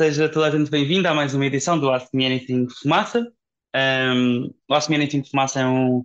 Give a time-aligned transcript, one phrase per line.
[0.00, 3.30] Seja toda a gente bem-vinda a mais uma edição do Ask Me Anything Fumaça.
[3.76, 5.98] Um, o Ask Me Anything Fumaça é um,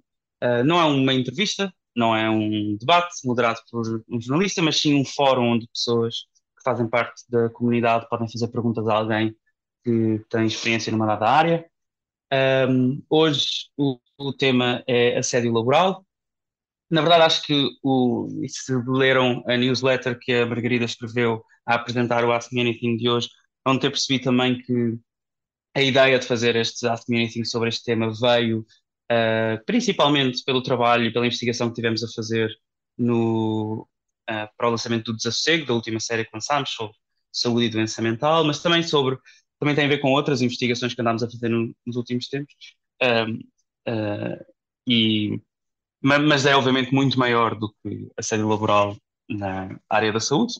[0.44, 5.00] uh, não é uma entrevista, não é um debate moderado por um jornalista, mas sim
[5.00, 6.26] um fórum onde pessoas
[6.58, 9.34] que fazem parte da comunidade podem fazer perguntas a alguém
[9.82, 11.66] que tem experiência numa dada área.
[12.70, 16.06] Um, hoje o, o, tema é assédio laboral.
[16.90, 22.26] Na verdade, acho que o, se leram a newsletter que a Margarida escreveu a apresentar
[22.26, 23.30] o Ask Me Anything de hoje,
[23.66, 24.98] vão ter percebido também que
[25.76, 28.66] a ideia de fazer este Ask Me Anything sobre este tema veio
[29.12, 32.50] uh, principalmente pelo trabalho e pela investigação que tivemos a fazer
[32.98, 33.88] no,
[34.30, 36.96] uh, para o lançamento do Desassossego, da última série que lançámos sobre
[37.32, 39.18] saúde e doença mental, mas também sobre
[39.60, 42.54] também tem a ver com outras investigações que andámos a fazer no, nos últimos tempos.
[43.02, 43.40] Um,
[43.92, 44.46] uh,
[44.88, 45.42] e,
[46.02, 48.96] mas é obviamente muito maior do que a série laboral
[49.30, 50.56] na área da saúde.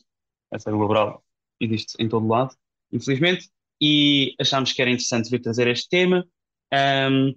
[0.52, 1.22] A série laboral
[1.60, 2.54] existe em todo lado,
[2.92, 3.48] infelizmente,
[3.80, 6.24] e achámos que era interessante vir trazer este tema.
[6.72, 7.34] Um,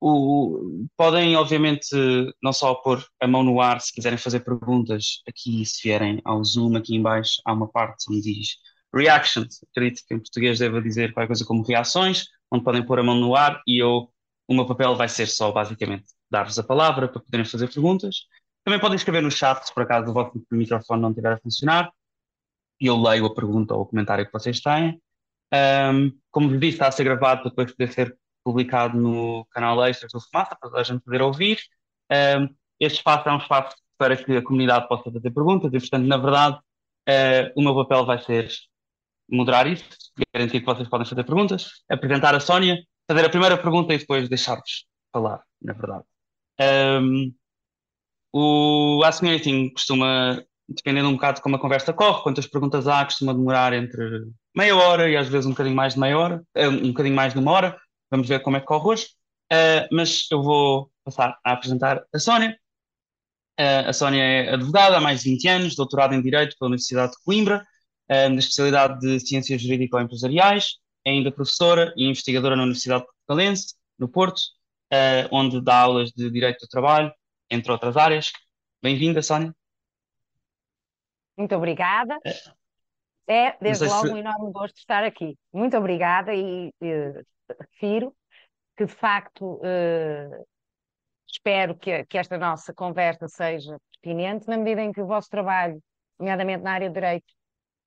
[0.00, 1.88] o, podem, obviamente,
[2.42, 6.44] não só pôr a mão no ar se quiserem fazer perguntas aqui, se vierem ao
[6.44, 8.56] Zoom, aqui em baixo há uma parte onde diz
[8.94, 13.02] reactions, acredito que em português deve dizer qualquer coisa como reações, onde podem pôr a
[13.02, 14.10] mão no ar e eu,
[14.48, 18.26] o meu papel vai ser só basicamente dar-vos a palavra para poderem fazer perguntas.
[18.64, 21.90] Também podem escrever no chat se por acaso o vosso microfone não estiver a funcionar
[22.80, 25.00] eu leio a pergunta ou o comentário que vocês têm.
[25.52, 29.84] Um, como vos disse, está a ser gravado para depois poder ser publicado no canal
[29.84, 31.58] Extras do Fumaça, para a gente poder ouvir.
[32.10, 36.06] Um, este espaço é um espaço para que a comunidade possa fazer perguntas e, portanto,
[36.06, 36.56] na verdade,
[37.08, 38.48] uh, o meu papel vai ser
[39.28, 39.84] moderar isso,
[40.32, 42.78] garantir que vocês podem fazer perguntas, apresentar a Sónia,
[43.10, 46.04] fazer a primeira pergunta e depois deixar-vos falar, na verdade.
[46.60, 47.34] Um,
[48.32, 52.88] o Ask Me Anything costuma, dependendo um bocado de como a conversa corre, quantas perguntas
[52.88, 56.42] há, costuma demorar entre meia hora e às vezes um bocadinho mais de meia hora,
[56.54, 57.78] eh, um bocadinho mais de uma hora.
[58.10, 59.06] Vamos ver como é que corre hoje.
[59.52, 62.58] Uh, mas eu vou passar a apresentar a Sónia.
[63.58, 67.12] Uh, a Sónia é advogada há mais de 20 anos, doutorada em Direito pela Universidade
[67.12, 67.64] de Coimbra,
[68.10, 74.08] uh, na especialidade de Ciências Jurídico-Empresariais, é ainda professora e investigadora na Universidade Portugalense, no
[74.08, 74.42] Porto,
[75.30, 77.12] onde dá aulas de Direito do Trabalho,
[77.50, 78.32] entre outras áreas.
[78.82, 79.54] Bem-vinda, Sónia.
[81.36, 82.18] Muito obrigada.
[83.28, 84.12] É, desde logo, se...
[84.12, 85.36] um enorme gosto de estar aqui.
[85.52, 87.24] Muito obrigada e, e
[87.60, 88.14] refiro
[88.76, 90.46] que, de facto, uh,
[91.26, 95.82] espero que, que, esta nossa conversa seja pertinente, na medida em que o vosso trabalho,
[96.18, 97.26] nomeadamente na área de direito,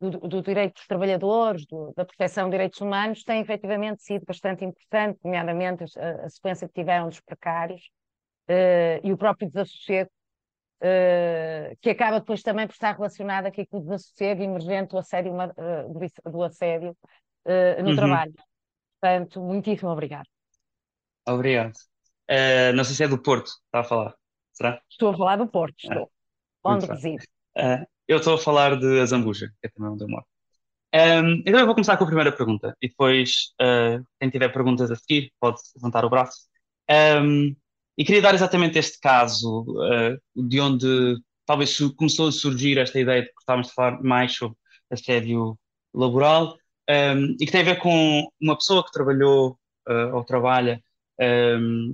[0.01, 4.65] do, do direito dos trabalhadores, do, da proteção de direitos humanos, tem efetivamente sido bastante
[4.65, 7.89] importante, nomeadamente a, a sequência que tiveram dos precários
[8.49, 10.09] uh, e o próprio desassossego,
[10.81, 15.33] uh, que acaba depois também por estar relacionado aqui com o desassossego emergente do assédio,
[15.33, 16.95] uh, do assédio
[17.81, 17.95] no uhum.
[17.95, 18.33] trabalho.
[19.01, 20.27] Portanto, muitíssimo obrigado.
[21.27, 21.73] Obrigado.
[22.75, 24.13] não sei se é do Porto, está a falar,
[24.53, 24.81] será?
[24.89, 26.11] Estou a falar do Porto, estou.
[26.63, 27.23] Ah, onde resido.
[28.07, 30.25] Eu estou a falar de Azambuja, que é também onde eu moro.
[30.93, 34.89] Um, então eu vou começar com a primeira pergunta e depois uh, quem tiver perguntas
[34.89, 36.47] a seguir pode levantar o braço.
[36.89, 37.55] Um,
[37.99, 43.23] e queria dar exatamente este caso uh, de onde talvez começou a surgir esta ideia
[43.23, 44.57] de que estávamos a falar mais sobre
[44.89, 45.59] assédio
[45.93, 46.55] laboral
[46.89, 50.81] um, e que tem a ver com uma pessoa que trabalhou uh, ou trabalha
[51.19, 51.91] um,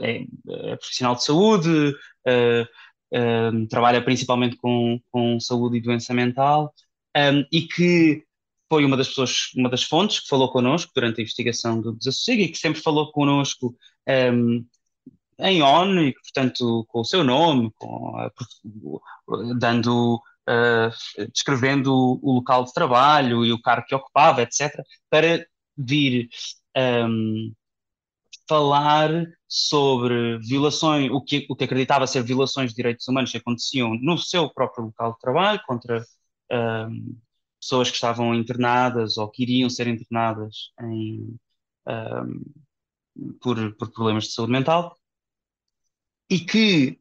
[0.00, 1.90] é, é, profissional de saúde,
[2.28, 6.72] uh, um, trabalha principalmente com, com saúde e doença mental,
[7.16, 8.24] um, e que
[8.68, 12.42] foi uma das pessoas, uma das fontes que falou connosco durante a investigação do desassossego
[12.42, 13.76] e que sempre falou connosco
[14.08, 14.66] um,
[15.38, 17.72] em ON e, portanto, com o seu nome,
[18.16, 18.30] a,
[19.58, 21.92] dando, uh, descrevendo
[22.22, 25.44] o local de trabalho e o cargo que ocupava, etc., para
[25.76, 26.28] vir
[26.76, 27.52] um,
[28.48, 29.10] falar
[29.48, 34.18] sobre violações, o que, o que acreditava ser violações de direitos humanos que aconteciam no
[34.18, 36.04] seu próprio local de trabalho contra
[36.50, 37.16] um,
[37.60, 41.36] pessoas que estavam internadas ou que iriam ser internadas em,
[41.86, 42.42] um,
[43.40, 44.96] por, por problemas de saúde mental
[46.30, 46.98] e que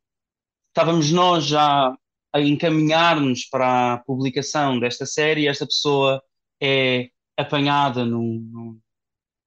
[0.69, 1.95] estávamos nós já
[2.33, 6.21] a encaminhar-nos para a publicação desta série, esta pessoa
[6.61, 8.79] é apanhada num,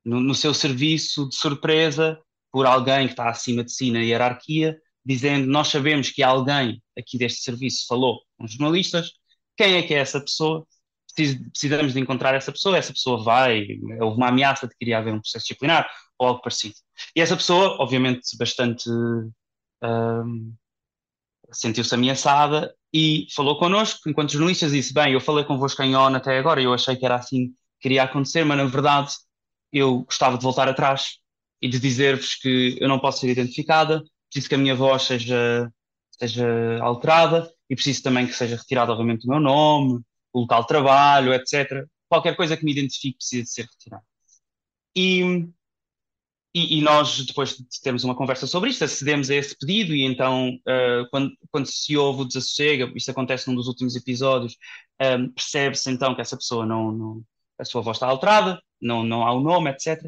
[0.04, 2.20] no, no seu serviço de surpresa
[2.52, 7.18] por alguém que está acima de si na hierarquia, dizendo: Nós sabemos que alguém aqui
[7.18, 9.12] deste serviço falou com jornalistas,
[9.56, 10.66] quem é que é essa pessoa?
[11.16, 12.76] Precisamos de encontrar essa pessoa.
[12.76, 13.66] Essa pessoa vai,
[14.00, 15.88] houve uma ameaça de que iria haver um processo disciplinar
[16.18, 16.74] ou algo parecido.
[17.14, 18.88] E essa pessoa, obviamente, bastante
[19.82, 20.54] um,
[21.52, 26.38] sentiu-se ameaçada e falou connosco, enquanto jornalistas, disse: Bem, eu falei convosco em ON até
[26.38, 29.12] agora, eu achei que era assim que iria acontecer, mas na verdade
[29.72, 31.18] eu gostava de voltar atrás
[31.60, 35.70] e de dizer-vos que eu não posso ser identificada, preciso que a minha voz seja,
[36.18, 40.00] seja alterada e preciso também que seja retirado, obviamente, o meu nome,
[40.32, 41.86] o local de trabalho, etc.
[42.08, 44.04] Qualquer coisa que me identifique precisa de ser retirada.
[44.96, 45.48] E
[46.54, 50.04] e, e, nós, depois de termos uma conversa sobre isto, acedemos a esse pedido e
[50.04, 54.56] então, uh, quando, quando se ouve o desassossego, isto acontece num dos últimos episódios,
[55.00, 57.24] um, eh, percebe-se então que essa pessoa não, não,
[57.58, 60.00] a sua voz está alterada, não, não há o nome, etc.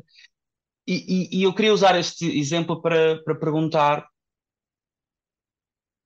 [0.87, 4.06] E, e, e eu queria usar este exemplo para, para perguntar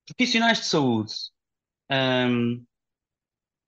[0.06, 1.12] profissionais de saúde
[1.90, 2.64] um,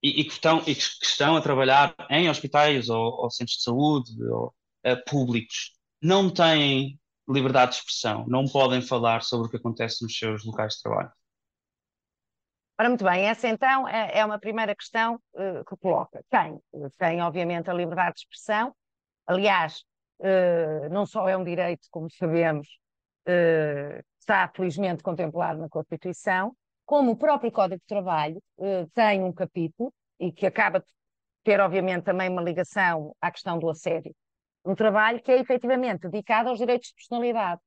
[0.03, 3.63] e, e, que estão, e que estão a trabalhar em hospitais ou, ou centros de
[3.63, 4.55] saúde ou,
[4.87, 5.73] uh, públicos
[6.03, 10.75] não têm liberdade de expressão, não podem falar sobre o que acontece nos seus locais
[10.75, 11.13] de trabalho.
[12.79, 16.25] Ora, muito bem, essa então é, é uma primeira questão uh, que coloca.
[16.29, 16.61] Tem,
[16.99, 18.75] tem, obviamente, a liberdade de expressão.
[19.27, 19.85] Aliás,
[20.19, 22.67] uh, não só é um direito, como sabemos,
[23.29, 28.43] uh, está felizmente contemplado na Constituição, como o próprio Código de Trabalho
[28.95, 30.87] tem um capítulo e que acaba de
[31.43, 34.15] ter, obviamente, também uma ligação à questão do assédio
[34.65, 37.61] um trabalho que é efetivamente dedicado aos direitos de personalidade.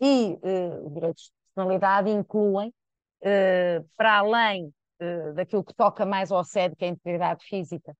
[0.00, 6.32] E uh, os direitos de personalidade incluem, uh, para além uh, daquilo que toca mais
[6.32, 7.94] ao assédio, que é a integridade física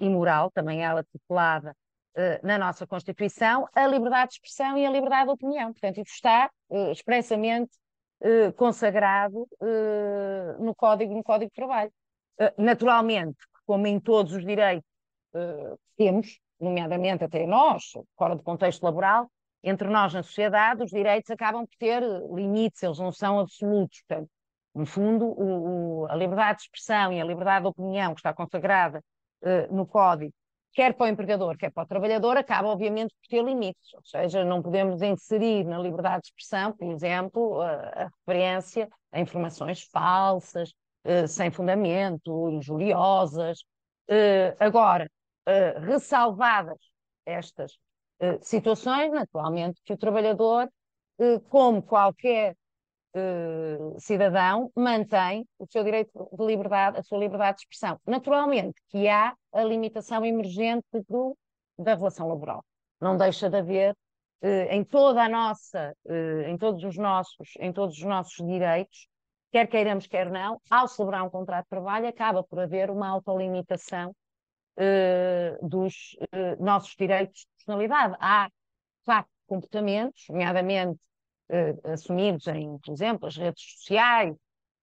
[0.00, 1.76] e moral, também ela titulada
[2.42, 5.70] na nossa Constituição, a liberdade de expressão e a liberdade de opinião.
[5.70, 6.50] Portanto, isso está
[6.90, 7.70] expressamente
[8.56, 9.46] consagrado
[10.58, 11.92] no Código, no Código de Trabalho.
[12.56, 13.36] naturalmente,
[13.66, 14.88] como em todos os direitos
[15.94, 19.30] temos, nomeadamente até nós, fora do contexto laboral,
[19.62, 22.02] entre nós na sociedade, os direitos acabam por ter
[22.32, 24.02] limites, eles não são absolutos.
[24.06, 24.30] Portanto,
[24.74, 28.34] no fundo, o, o, a liberdade de expressão e a liberdade de opinião que está
[28.34, 29.00] consagrada
[29.42, 30.32] uh, no Código,
[30.72, 33.94] quer para o empregador, quer para o trabalhador, acaba obviamente por ter limites.
[33.94, 39.20] Ou seja, não podemos inserir na liberdade de expressão, por exemplo, a, a referência a
[39.20, 40.70] informações falsas,
[41.04, 43.60] uh, sem fundamento, injuriosas.
[44.10, 45.08] Uh, agora,
[45.48, 46.78] uh, ressalvadas
[47.26, 47.72] estas
[48.20, 50.68] uh, situações, naturalmente que o trabalhador,
[51.18, 52.56] uh, como qualquer
[54.00, 57.96] cidadão, mantém o seu direito de liberdade, a sua liberdade de expressão.
[58.04, 61.38] Naturalmente que há a limitação emergente do,
[61.78, 62.64] da relação laboral.
[63.00, 63.94] Não deixa de haver
[64.68, 65.94] em toda a nossa,
[66.48, 69.06] em todos os nossos, em todos os nossos direitos,
[69.52, 74.12] quer queiramos, quer não, ao celebrar um contrato de trabalho, acaba por haver uma autolimitação
[74.78, 78.16] uh, dos uh, nossos direitos de personalidade.
[78.20, 81.00] Há, de facto, comportamentos, nomeadamente
[81.50, 84.34] uh, assumidos em, por exemplo, as redes sociais,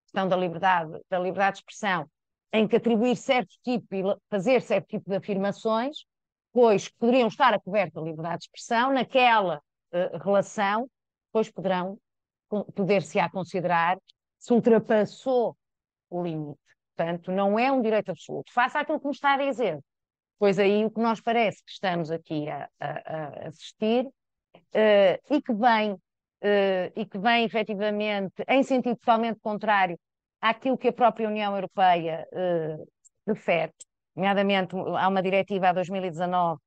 [0.04, 2.08] questão da liberdade, da liberdade de expressão,
[2.52, 6.04] em que atribuir certo tipo e fazer certo tipo de afirmações,
[6.52, 9.62] pois poderiam estar a coberta da liberdade de expressão, naquela
[10.24, 10.90] relação,
[11.32, 11.96] pois poderão
[12.74, 13.98] poder-se-á considerar
[14.38, 15.56] se ultrapassou
[16.08, 16.58] o limite.
[17.00, 18.52] Portanto, não é um direito absoluto.
[18.52, 19.78] Faça aquilo que me está a dizer.
[20.38, 25.40] Pois aí o que nós parece que estamos aqui a, a, a assistir uh, e
[25.40, 29.98] que vem, uh, e que vem efetivamente em sentido totalmente contrário
[30.42, 32.86] àquilo que a própria União Europeia uh,
[33.26, 33.72] refere,
[34.14, 36.60] nomeadamente há uma diretiva a 2019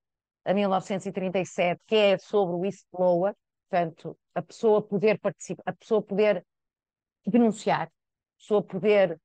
[0.45, 3.35] a 1937 que é sobre o whistleblower,
[3.69, 6.43] portanto, a pessoa poder participar, a pessoa poder
[7.23, 9.19] denunciar, a pessoa poder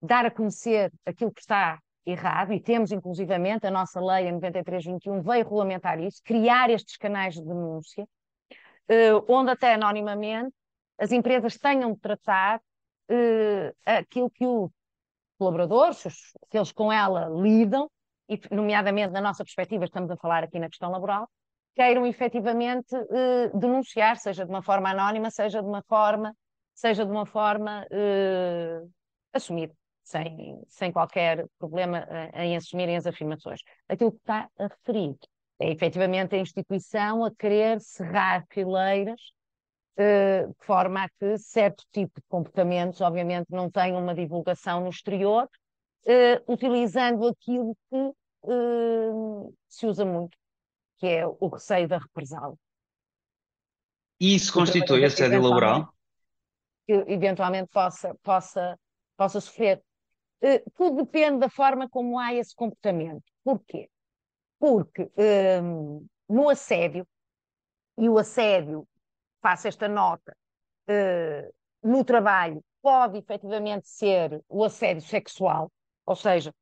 [0.00, 1.78] dar a conhecer aquilo que está
[2.10, 7.34] errado, e temos inclusivamente a nossa lei, a 9321, veio regulamentar isso, criar estes canais
[7.34, 10.54] de denúncia, uh, onde até anonimamente
[10.98, 12.60] as empresas tenham de tratar
[13.10, 14.70] uh, aquilo que os
[15.38, 17.90] colaboradores, que eles com ela lidam,
[18.28, 21.28] e nomeadamente na nossa perspectiva, estamos a falar aqui na questão laboral,
[21.74, 26.34] queiram efetivamente uh, denunciar, seja de uma forma anónima, seja de uma forma,
[26.74, 27.86] seja de uma forma
[29.32, 29.74] assumida
[30.08, 33.60] sem, sem qualquer problema eh, em assumirem as afirmações.
[33.88, 35.16] Aquilo que está a referir
[35.60, 39.20] é efetivamente a instituição a querer cerrar fileiras
[39.98, 44.88] uh, de forma a que certo tipo de comportamentos, obviamente, não tenham uma divulgação no
[44.88, 45.44] exterior,
[46.04, 48.12] uh, utilizando aquilo que
[49.68, 50.38] se usa muito,
[50.98, 52.56] que é o receio da represália.
[54.20, 55.92] E isso constitui assédio laboral?
[56.86, 58.78] Que eventualmente possa, possa,
[59.16, 59.82] possa sofrer.
[60.42, 63.24] Uh, tudo depende da forma como há esse comportamento.
[63.42, 63.90] Porquê?
[64.58, 67.06] Porque um, ehm, no assédio,
[67.96, 68.86] e o assédio,
[69.42, 70.36] faço esta nota,
[70.88, 75.72] uh, no trabalho pode efetivamente ser o assédio sexual,
[76.06, 76.54] ou seja,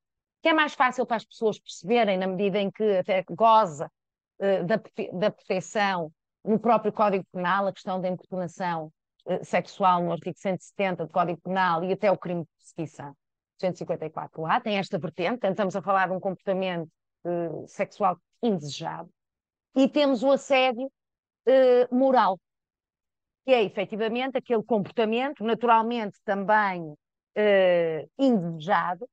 [0.43, 3.91] que é mais fácil para as pessoas perceberem na medida em que até goza
[4.39, 4.81] uh, da,
[5.13, 6.11] da proteção
[6.43, 8.91] no próprio Código Penal, a questão da importunação
[9.43, 13.17] sexual no artigo 170 do Código Penal e até o crime de perseguição.
[13.59, 16.91] 154 lá, tem esta vertente, estamos a falar de um comportamento
[17.25, 19.11] uh, sexual indesejado,
[19.75, 22.39] e temos o assédio uh, moral,
[23.45, 29.09] que é efetivamente aquele comportamento, naturalmente também uh, indesejado,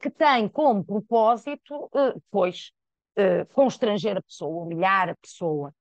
[0.00, 1.90] que tem como propósito,
[2.30, 2.70] pois,
[3.52, 5.74] constranger a pessoa, humilhar a pessoa.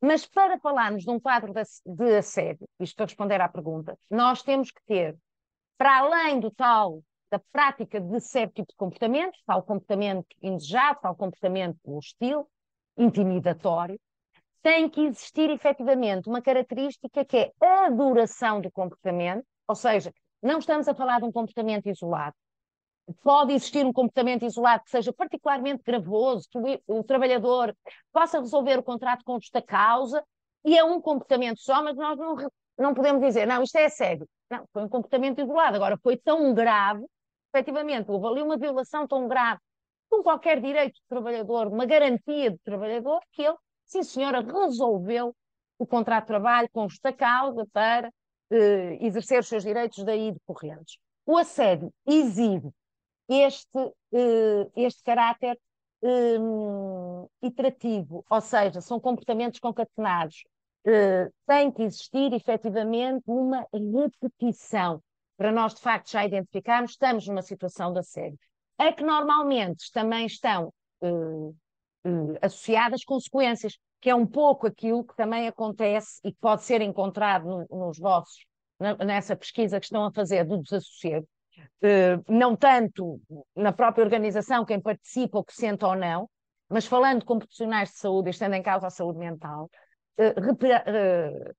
[0.00, 4.70] mas para falarmos de um quadro de assédio, isto para responder à pergunta, nós temos
[4.70, 5.14] que ter
[5.82, 11.16] para além do tal, da prática de certo tipo de comportamento, tal comportamento indesejado, tal
[11.16, 12.46] comportamento hostil,
[12.96, 13.98] intimidatório,
[14.62, 20.60] tem que existir efetivamente uma característica que é a duração do comportamento, ou seja, não
[20.60, 22.36] estamos a falar de um comportamento isolado.
[23.20, 27.76] Pode existir um comportamento isolado que seja particularmente gravoso, que o, trabalhador
[28.12, 30.22] possa resolver o contrato com justa causa,
[30.64, 32.36] e é um comportamento só, mas nós não,
[32.78, 34.28] não podemos dizer, não, isto é sério.
[34.50, 35.76] Não, foi um comportamento isolado.
[35.76, 37.04] Agora, foi tão grave,
[37.54, 39.60] efetivamente, houve ali uma violação tão grave
[40.08, 45.34] com qualquer direito do trabalhador, uma garantia do trabalhador, que ele, sim senhora, resolveu
[45.78, 48.12] o contrato de trabalho com justa causa para
[48.50, 50.98] eh, exercer os seus direitos daí decorrentes.
[51.24, 52.70] O assédio exibe
[53.28, 53.78] este,
[54.12, 55.58] eh, este caráter
[56.02, 56.38] eh,
[57.42, 60.44] iterativo, ou seja, são comportamentos concatenados,
[60.86, 65.02] uh, tem que existir efetivamente uma repetição
[65.36, 68.38] para nós de facto já identificarmos estamos numa situação de assédio.
[68.78, 71.48] É que normalmente também estão uh,
[72.06, 76.80] uh, associadas consequências, que é um pouco aquilo que também acontece e que pode ser
[76.80, 78.44] encontrado no, nos vossos,
[78.78, 81.26] na, nessa pesquisa que estão a fazer do desassossego,
[81.82, 83.20] Uh, não tanto
[83.54, 86.28] na própria organização, quem participa ou que sente ou não,
[86.68, 89.70] mas falando com profissionais de saúde, estando em causa a saúde mental,
[90.18, 91.54] uh,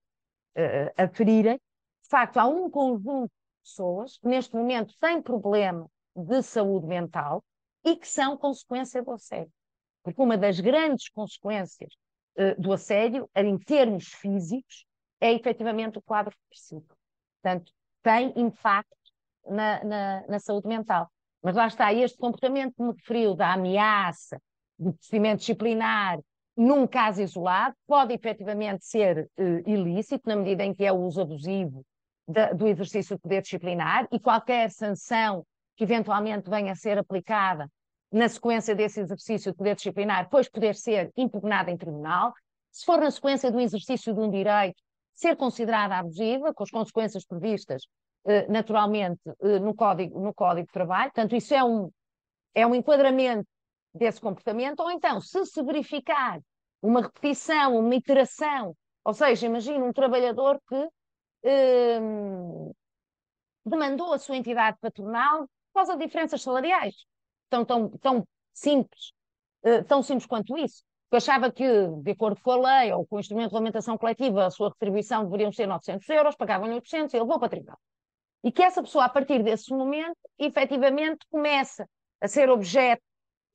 [0.98, 6.86] aferirem, de facto, há um conjunto de pessoas que neste momento têm problema de saúde
[6.86, 7.44] mental
[7.84, 9.52] e que são consequência do assédio.
[10.04, 11.94] Porque uma das grandes consequências
[12.38, 14.86] uh, do assédio, em termos físicos,
[15.20, 16.86] é efetivamente o quadro depressivo.
[17.42, 18.98] Portanto, tem impacto
[19.48, 21.10] na, na, na, saúde mental.
[21.42, 24.42] Mas lá está, este comportamento que me referiu da ameaça,
[24.78, 26.20] do procedimento disciplinar,
[26.56, 31.22] num caso isolado, pode efetivamente ser uh, ilícito, na medida em que é o uso
[31.22, 31.84] abusivo
[32.28, 35.46] da, do exercício do poder disciplinar e qualquer sanção
[35.76, 37.68] que eventualmente venha a ser aplicada
[38.12, 42.32] na sequência desse exercício de poder disciplinar, depois poder ser impugnada em tribunal.
[42.72, 44.80] Se for na sequência do exercício de um direito,
[45.16, 47.84] ser considerada abusiva, com as consequências previstas
[48.26, 51.12] uh, naturalmente uh, no, código, no Código de Trabalho.
[51.12, 51.90] Portanto, isso é um,
[52.54, 53.48] é um enquadramento
[53.94, 56.40] desse comportamento, ou então, se se verificar
[56.82, 60.90] uma repetição, uma iteração, ou seja, imagina um trabalhador que
[62.02, 62.74] hum,
[63.66, 67.06] demandou a sua entidade patronal por causa de diferenças salariais,
[67.50, 69.12] tão, tão, tão simples,
[69.66, 70.84] uh, tão simples quanto isso.
[71.12, 71.64] Eu achava que,
[72.02, 75.26] de acordo com a lei ou com o instrumento de lamentação coletiva, a sua retribuição
[75.26, 77.80] deveriam ser 900 euros, pagavam-lhe 800 e ele levou para tribunal.
[78.44, 81.88] E que essa pessoa, a partir desse momento, efetivamente começa
[82.20, 83.04] a ser objeto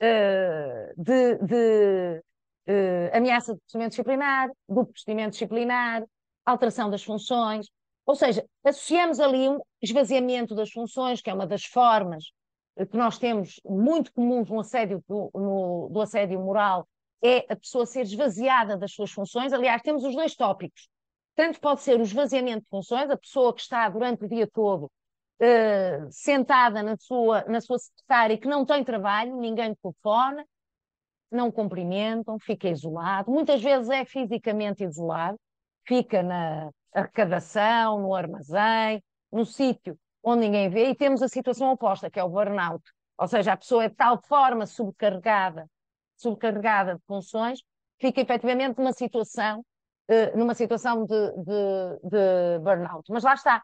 [0.03, 2.23] uh, de, de
[2.69, 6.05] uh, ameaça de procedimento disciplinar, do procedimento disciplinar,
[6.45, 7.67] alteração das funções,
[8.07, 12.25] ou seja, associamos ali um esvaziamento das funções, que é uma das formas
[12.77, 16.87] uh, que nós temos muito comuns no assédio, do, no, do assédio moral,
[17.23, 19.53] é a pessoa ser esvaziada das suas funções.
[19.53, 20.89] Aliás, temos os dois tópicos.
[21.35, 24.91] Tanto pode ser o esvaziamento de funções, a pessoa que está durante o dia todo
[25.41, 30.45] Uh, sentada na sua, na sua secretária que não tem trabalho, ninguém telefona,
[31.31, 33.31] não cumprimentam, fica isolado.
[33.31, 35.39] Muitas vezes é fisicamente isolado,
[35.87, 42.11] fica na arrecadação, no armazém, no sítio onde ninguém vê, e temos a situação oposta,
[42.11, 42.83] que é o burnout.
[43.17, 45.67] Ou seja, a pessoa é de tal forma sobrecarregada,
[46.17, 47.61] sobrecarregada de funções,
[48.01, 49.61] fica efetivamente numa situação,
[50.11, 53.11] uh, numa situação de, de, de burnout.
[53.11, 53.63] Mas lá está,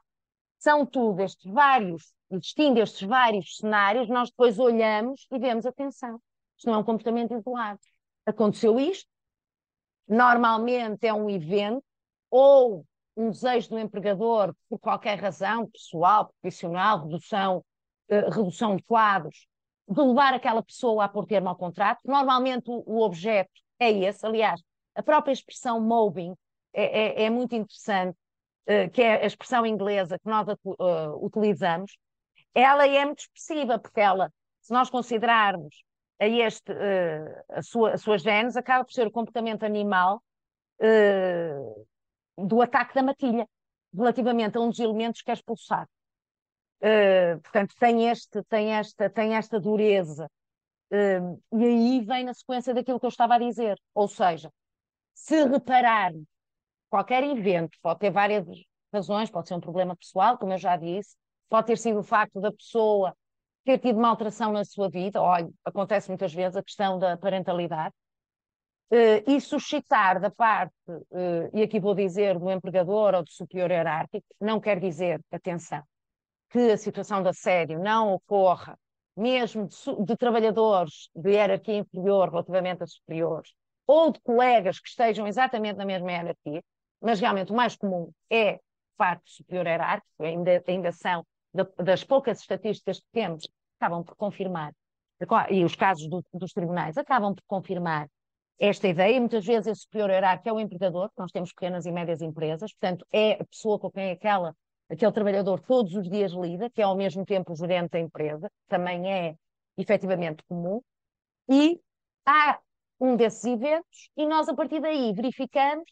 [0.65, 6.19] são tudo estes vários, existindo estes vários cenários, nós depois olhamos e vemos, atenção,
[6.57, 7.79] isto não é um comportamento isolado.
[8.25, 9.07] Aconteceu isto,
[10.09, 11.85] normalmente é um evento
[12.31, 12.83] ou
[13.15, 17.59] um desejo do empregador, por qualquer razão, pessoal, profissional, redução,
[18.11, 19.47] uh, redução de quadros,
[19.87, 22.01] de levar aquela pessoa a pôr termo ao contrato.
[22.07, 24.25] Normalmente o, o objeto é esse.
[24.25, 24.63] Aliás,
[24.95, 26.35] a própria expressão mobbing
[26.73, 28.17] é, é, é muito interessante
[28.93, 31.97] que é a expressão inglesa que nós uh, utilizamos,
[32.55, 35.83] ela é muito expressiva, porque ela, se nós considerarmos
[36.21, 36.73] a este,
[37.51, 40.23] a, sua, a sua genes, acaba por ser o comportamento animal
[42.37, 43.47] do ataque da matilha,
[43.95, 45.89] relativamente a um dos elementos que é expulsado.
[46.81, 50.31] Uh, portanto, tem, este, tem, esta, tem esta dureza.
[50.91, 53.79] Uh, e aí vem na sequência daquilo que eu estava a dizer.
[53.95, 54.53] Ou seja,
[55.15, 56.27] se repararmos,
[56.95, 58.47] qualquer evento pode ter várias
[58.93, 61.17] razões, pode ser um problema pessoal, como eu já disse,
[61.49, 63.13] pode ter sido o facto da pessoa
[63.65, 67.93] ter tido uma alteração na sua vida, olha, acontece muitas vezes a questão da parentalidade,
[68.93, 73.73] uh, e suscitar da parte, uh, e aqui vou dizer do empregador ou do superior
[73.73, 75.83] hierárquico, não quer dizer, atenção,
[76.49, 78.79] que a situação de assédio não ocorra,
[79.17, 83.53] mesmo de, de trabalhadores de hierarquia inferior relativamente a superiores,
[83.85, 86.63] ou de colegas que estejam exatamente na mesma hierarquia,
[87.05, 88.59] mas realmente o mais comum é
[88.97, 91.25] facto superior hierárquico, ainda, ainda são
[91.77, 93.47] das poucas estatísticas que temos,
[93.79, 94.73] acabam por confirmar,
[95.51, 98.09] e os casos do, dos tribunais acabam por confirmar
[98.59, 102.23] esta ideia, muitas vezes esse superior hierárquico é o empregador, nós temos pequenas e médias
[102.23, 104.55] empresas, portanto é a pessoa com quem aquela,
[104.89, 108.51] aquele trabalhador todos os dias lida, que é ao mesmo tempo o gerente da empresa,
[108.69, 109.35] também é
[109.77, 110.81] efetivamente comum,
[111.49, 111.79] e
[112.25, 112.59] há
[112.99, 115.85] um desses eventos e nós a partir daí verificamos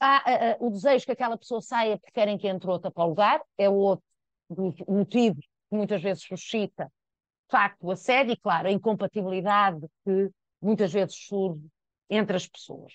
[0.00, 3.42] há, o desejo que aquela pessoa saia porque querem que entre outra para o lugar,
[3.56, 4.04] é outro
[4.88, 10.92] motivo que muitas vezes suscita de facto o assédio e claro, a incompatibilidade que muitas
[10.92, 11.66] vezes surge
[12.10, 12.92] entre as pessoas.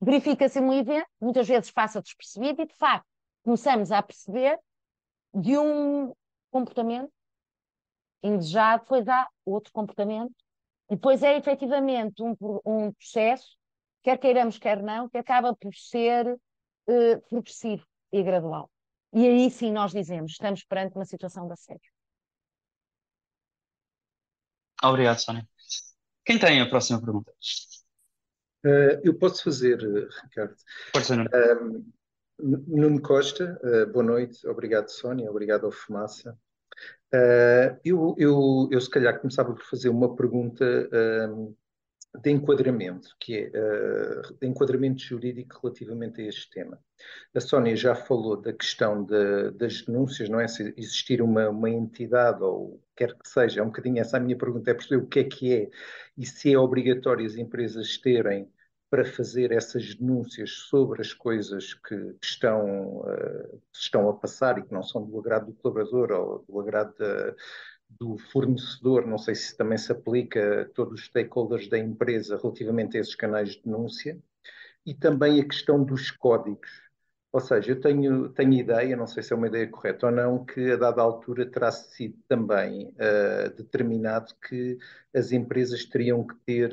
[0.00, 3.06] Verifica-se um evento, muitas vezes passa despercebido, e de facto
[3.42, 4.58] começamos a perceber
[5.34, 6.12] de um
[6.50, 7.10] comportamento
[8.22, 10.34] indesejado, depois há outro comportamento,
[10.90, 13.56] e depois é efetivamente um, um processo,
[14.06, 18.70] quer queiramos, quer não, que acaba por ser uh, progressivo e gradual.
[19.12, 21.90] E aí sim nós dizemos, estamos perante uma situação de assédio.
[24.80, 25.48] Obrigado, Sónia.
[26.24, 27.32] Quem tem a próxima pergunta?
[28.64, 30.54] Uh, eu posso fazer, uh, Ricardo.
[30.92, 31.18] Pode ser,
[31.60, 31.92] um,
[32.38, 36.38] Nuno Costa, uh, boa noite, obrigado Sónia, obrigado ao Fumaça.
[37.84, 40.64] eu, eu, eu se calhar começava por fazer uma pergunta
[42.14, 46.78] de enquadramento, que é uh, enquadramento jurídico relativamente a este tema.
[47.34, 50.48] A Sónia já falou da questão de, das denúncias, não é?
[50.48, 54.36] Se existir uma, uma entidade ou quer que seja, é um bocadinho essa a minha
[54.36, 55.70] pergunta, é perceber o que é que é
[56.16, 58.50] e se é obrigatório as empresas terem
[58.88, 64.62] para fazer essas denúncias sobre as coisas que, que estão, uh, estão a passar e
[64.62, 67.34] que não são do agrado do colaborador ou do agrado da
[67.88, 72.96] do fornecedor, não sei se também se aplica a todos os stakeholders da empresa relativamente
[72.96, 74.18] a esses canais de denúncia,
[74.84, 76.70] e também a questão dos códigos.
[77.32, 80.44] Ou seja, eu tenho, tenho ideia, não sei se é uma ideia correta ou não,
[80.44, 84.78] que a dada altura terá sido também uh, determinado que
[85.14, 86.72] as empresas teriam que ter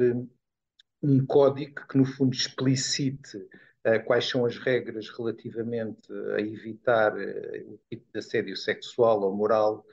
[1.01, 7.73] um código que, no fundo, explicite uh, quais são as regras relativamente a evitar uh,
[7.73, 9.85] o tipo de assédio sexual ou moral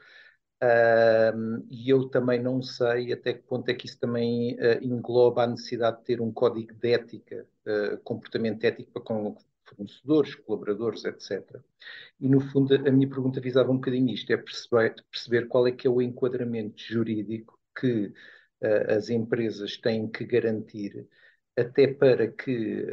[1.71, 5.47] E eu também não sei até que ponto é que isso também uh, engloba a
[5.47, 11.61] necessidade de ter um código de ética, uh, comportamento ético para com fornecedores, colaboradores, etc.
[12.21, 15.73] E no fundo a minha pergunta visava um bocadinho isto, é perceber, perceber qual é
[15.73, 18.13] que é o enquadramento jurídico que
[18.63, 21.07] ah, as empresas têm que garantir
[21.57, 22.85] até para que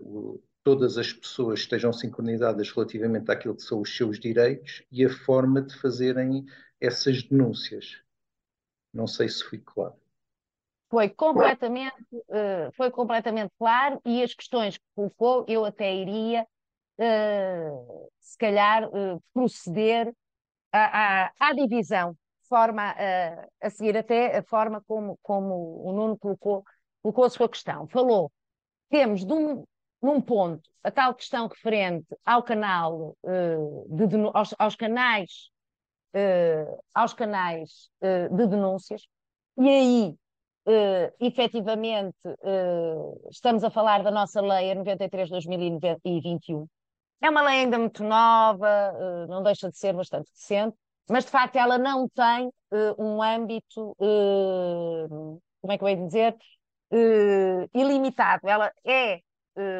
[0.00, 5.08] o, todas as pessoas estejam sincronizadas relativamente àquilo que são os seus direitos e a
[5.08, 6.44] forma de fazerem
[6.80, 8.02] essas denúncias.
[8.92, 9.94] Não sei se fui claro.
[10.88, 16.46] Foi completamente, uh, foi completamente claro e as questões que colocou eu até iria,
[16.98, 20.14] uh, se calhar, uh, proceder
[20.72, 22.16] à, à, à, divisão,
[22.48, 22.94] forma
[23.60, 26.64] a seguir até a forma como, como o Nuno colocou,
[27.02, 27.88] colocou a sua questão.
[27.88, 28.30] Falou,
[28.88, 29.64] temos de um,
[30.00, 33.16] num ponto a tal questão referente ao canal,
[33.88, 35.50] de, aos, aos canais
[36.16, 39.02] uh, aos canais uh, de denúncias,
[39.58, 40.16] e aí,
[40.66, 46.66] uh, efetivamente, uh, estamos a falar da nossa lei 93 2021.
[47.20, 48.92] É uma lei ainda muito nova,
[49.26, 50.76] não deixa de ser bastante recente,
[51.08, 52.52] mas de facto ela não tem
[52.98, 56.36] um âmbito, como é que eu ia dizer,
[57.72, 58.46] ilimitado.
[58.46, 59.20] Ela é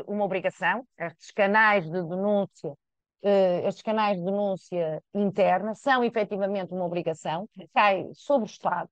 [0.06, 2.74] uma obrigação, estes canais de denúncia
[3.22, 8.88] uh, estes canais de denúncia interna são efetivamente uma obrigação cai sobre o Estado,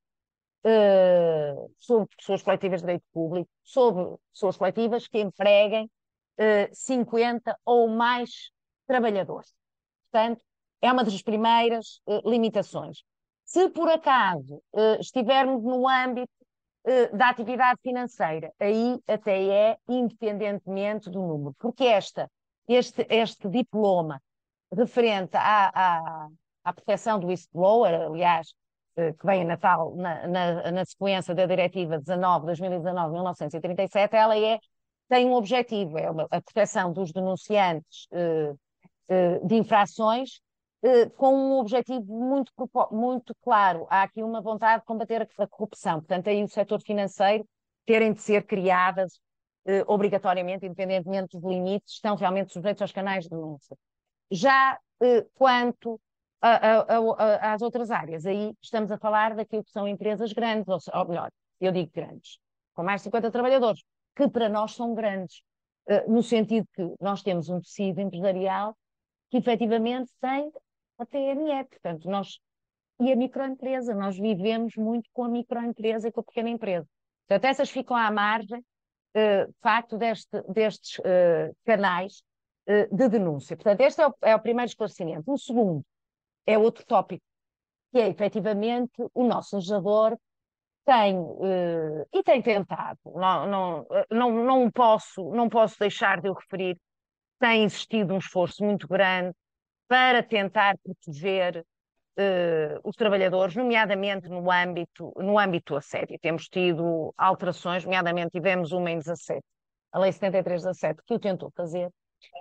[0.64, 5.88] uh, sobre pessoas coletivas de direito público, sobre pessoas coletivas que empreguem uh,
[6.38, 8.50] eh, 50 ou mais
[8.86, 9.52] trabalhadores.
[10.10, 10.44] Portanto,
[10.80, 13.02] é uma das primeiras limitações.
[13.44, 14.62] Se por acaso
[15.00, 16.32] estivermos no âmbito
[17.14, 22.30] da atividade financeira, aí até é independentemente do número, porque esta,
[22.68, 24.20] este, este diploma
[24.72, 26.28] referente à, à,
[26.64, 28.54] à proteção do whistleblower, aliás,
[28.96, 34.58] que vem na, tal, na, na, na sequência da Diretiva 19, 2019-1937, ela é,
[35.08, 38.06] tem um objetivo, é a proteção dos denunciantes
[39.44, 40.40] de infrações
[40.84, 42.52] eh, com um objetivo muito,
[42.90, 43.86] muito claro.
[43.88, 45.94] Há aqui uma vontade de combater a corrupção.
[46.00, 47.48] Portanto, aí o setor financeiro
[47.86, 49.18] terem de ser criadas
[49.66, 53.76] eh, obrigatoriamente, independentemente dos limites, estão realmente sujeitos aos canais de denúncia.
[54.30, 56.00] Já eh, quanto
[56.40, 60.68] a, a, a, às outras áreas, aí estamos a falar daquilo que são empresas grandes,
[60.68, 62.38] ou, ou melhor, eu digo grandes,
[62.74, 63.82] com mais de 50 trabalhadores,
[64.14, 65.42] que para nós são grandes,
[66.08, 68.74] no sentido que nós temos um tecido empresarial
[69.34, 70.52] que efetivamente tem
[70.98, 71.64] a TME.
[71.68, 72.38] Portanto, nós.
[73.00, 76.86] E a microempresa, nós vivemos muito com a microempresa e com a pequena empresa.
[77.26, 78.64] Portanto, essas ficam à margem,
[79.14, 82.22] de facto, deste, destes uh, canais
[82.68, 83.56] uh, de denúncia.
[83.56, 85.32] Portanto, este é o, é o primeiro esclarecimento.
[85.32, 85.84] O segundo
[86.46, 87.24] é outro tópico,
[87.92, 90.18] que é efetivamente o nosso legislador
[90.84, 96.34] tem uh, e tem tentado, não, não, não, não, posso, não posso deixar de o
[96.34, 96.78] referir,
[97.38, 99.34] tem existido um esforço muito grande
[99.88, 101.64] para tentar proteger
[102.18, 106.18] uh, os trabalhadores, nomeadamente no âmbito, no âmbito assédio.
[106.20, 109.42] Temos tido alterações, nomeadamente tivemos uma em 17,
[109.92, 111.90] a Lei 7317, que o tentou fazer,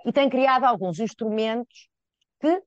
[0.04, 1.88] e tem criado alguns instrumentos
[2.40, 2.62] que,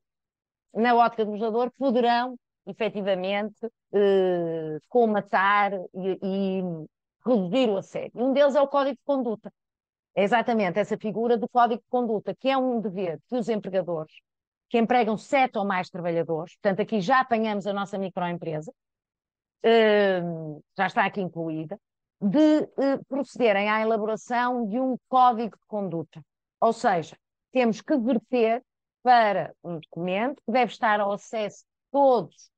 [0.74, 6.62] na ótica do legislador, poderão efetivamente eh, comatar e, e
[7.24, 8.12] reduzir o assédio.
[8.14, 9.52] Um deles é o Código de Conduta.
[10.14, 14.12] É exatamente essa figura do Código de Conduta, que é um dever que os empregadores
[14.68, 18.72] que empregam sete ou mais trabalhadores, portanto, aqui já apanhamos a nossa microempresa,
[19.64, 21.78] uh, já está aqui incluída,
[22.20, 26.20] de uh, procederem à elaboração de um código de conduta.
[26.60, 27.16] Ou seja,
[27.52, 28.62] temos que verter
[29.02, 32.50] para um documento que deve estar ao acesso de todos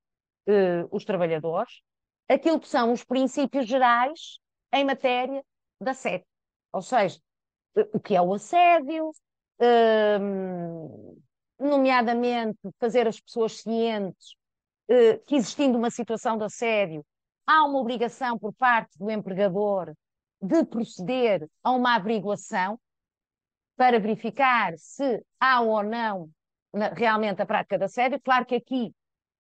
[0.48, 1.82] uh, os trabalhadores
[2.30, 4.38] aquilo que são os princípios gerais
[4.72, 5.44] em matéria
[5.80, 6.24] da sete.
[6.72, 7.18] Ou seja,
[7.92, 9.10] o que é o assédio,
[11.60, 14.34] nomeadamente fazer as pessoas cientes
[14.88, 17.04] eh, que existindo uma situação de assédio,
[17.46, 19.94] há uma obrigação por parte do empregador
[20.40, 22.78] de proceder a uma averiguação
[23.76, 26.30] para verificar se há ou não
[26.72, 28.20] na, realmente a prática de assédio.
[28.22, 28.92] Claro que aqui,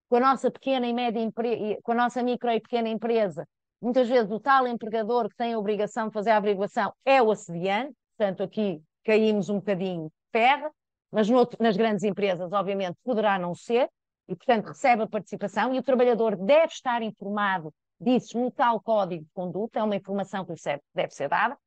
[0.08, 3.46] com a nossa pequena e média empresa, com a nossa micro e pequena empresa,
[3.80, 7.30] muitas vezes o tal empregador que tem a obrigação de fazer a averiguação é o
[7.30, 10.70] assediante, portanto aqui caímos um bocadinho de terra,
[11.10, 13.88] mas no, nas grandes empresas, obviamente, poderá não ser,
[14.28, 19.24] e, portanto, recebe a participação, e o trabalhador deve estar informado disso no tal código
[19.24, 21.58] de conduta, é uma informação que lhe deve ser dada.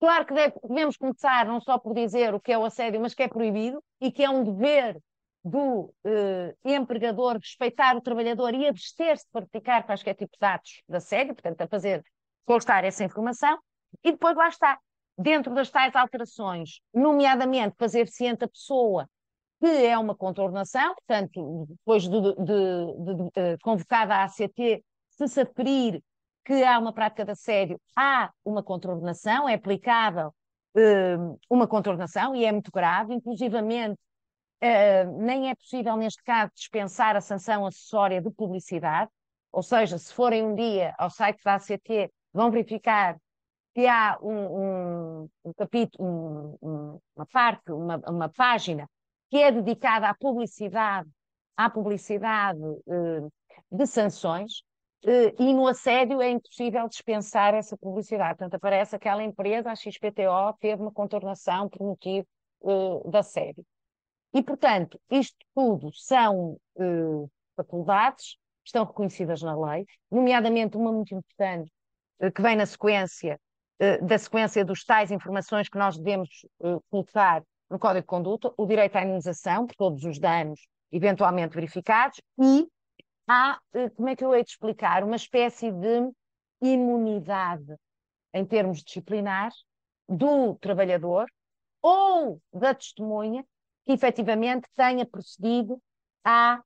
[0.00, 3.14] Claro que deve, devemos começar não só por dizer o que é o assédio, mas
[3.14, 4.98] que é proibido e que é um dever
[5.44, 10.96] do eh, empregador respeitar o trabalhador e abster-se de praticar quaisquer tipos de atos de
[10.96, 12.02] assédio, portanto, a fazer
[12.46, 13.58] constar essa informação,
[14.02, 14.78] e depois lá está
[15.16, 19.08] dentro das tais alterações, nomeadamente fazer ciente a pessoa
[19.60, 25.28] que é uma contornação, portanto, depois de, de, de, de eh, convocada a ACT, se
[25.28, 26.02] se aferir
[26.44, 30.34] que há uma prática de assédio, há uma contornação, é aplicável
[30.76, 33.98] uh, uma contornação e é muito grave, inclusivamente
[34.62, 39.10] uh, nem é possível, neste caso, dispensar a sanção acessória de publicidade,
[39.50, 43.16] ou seja, se forem um dia ao site da ACT, vão verificar
[43.74, 48.88] que há um, um, um capítulo, um, uma parte, uma, uma, página
[49.28, 51.10] que é dedicada à publicidade,
[51.56, 53.28] à publicidade eh,
[53.70, 54.62] de sanções,
[55.06, 58.38] eh, e no assédio é impossível dispensar essa publicidade.
[58.38, 62.26] Portanto, aparece aquela empresa, a XPTO, teve uma contornação por motivo
[62.64, 63.64] eh, de assédio.
[64.32, 71.14] E, portanto, isto tudo são eh, faculdades que estão reconhecidas na lei, nomeadamente uma muito
[71.14, 71.70] importante,
[72.34, 73.38] que vem na sequência
[74.02, 76.28] da sequência dos tais informações que nós devemos
[76.60, 80.60] uh, colocar no Código de Conduta, o direito à indenização por todos os danos
[80.92, 82.68] eventualmente verificados e
[83.26, 86.10] há, uh, como é que eu hei de explicar, uma espécie de
[86.62, 87.74] imunidade
[88.32, 89.64] em termos disciplinares
[90.08, 91.26] do trabalhador
[91.82, 93.44] ou da testemunha
[93.84, 95.80] que efetivamente tenha procedido
[96.24, 96.62] à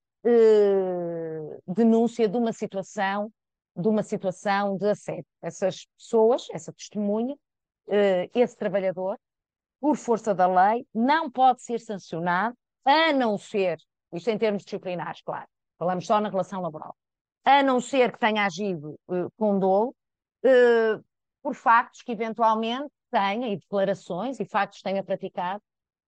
[1.66, 3.32] denúncia de uma situação
[3.78, 5.24] de uma situação de assédio.
[5.40, 7.36] Essas pessoas, essa testemunha,
[7.88, 9.16] eh, esse trabalhador,
[9.80, 13.78] por força da lei, não pode ser sancionado a não ser,
[14.12, 15.46] isto em termos disciplinares, claro,
[15.78, 16.96] falamos só na relação laboral,
[17.44, 19.94] a não ser que tenha agido uh, com dolo,
[20.44, 21.04] uh,
[21.40, 25.62] por factos que eventualmente tenha, e declarações e factos tenha praticado,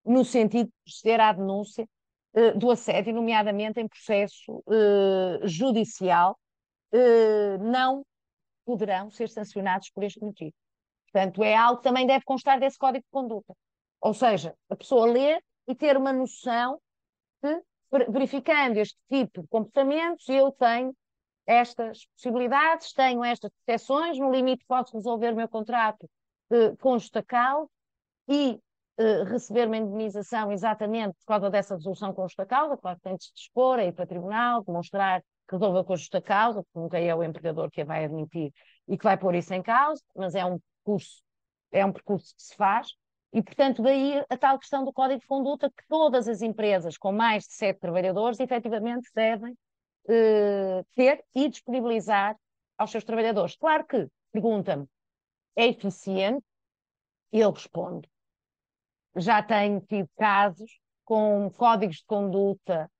[0.04, 1.86] no sentido de proceder à denúncia
[2.56, 4.62] do assédio, nomeadamente em processo
[5.44, 6.38] judicial,
[7.60, 8.04] não
[8.64, 10.54] poderão ser sancionados por este motivo.
[11.12, 13.54] Portanto, é algo que também deve constar desse código de conduta.
[14.00, 16.80] Ou seja, a pessoa ler e ter uma noção
[17.42, 17.62] de,
[18.08, 20.94] verificando este tipo de comportamentos, eu tenho
[21.46, 26.08] estas possibilidades, tenho estas proteções, no limite posso resolver o meu contrato
[26.50, 27.68] eh, com justa causa
[28.28, 28.60] e
[28.98, 33.16] eh, receber uma indemnização exatamente por causa dessa resolução com justa causa, claro que tem
[33.16, 36.78] de se dispor, a ir para o tribunal, demonstrar que resolveu com justa causa, porque
[36.78, 38.52] nunca é o empregador que a vai admitir
[38.86, 41.22] e que vai pôr isso em causa, mas é um percurso,
[41.72, 42.94] é um percurso que se faz,
[43.32, 47.12] e, portanto, daí a tal questão do código de conduta que todas as empresas com
[47.12, 49.56] mais de sete trabalhadores efetivamente devem
[50.08, 52.36] eh, ter e disponibilizar
[52.78, 53.56] aos seus trabalhadores.
[53.56, 54.86] Claro que, pergunta-me,
[55.56, 56.44] é eficiente?
[57.32, 58.08] Eu respondo.
[59.16, 62.90] Já tenho tido casos com códigos de conduta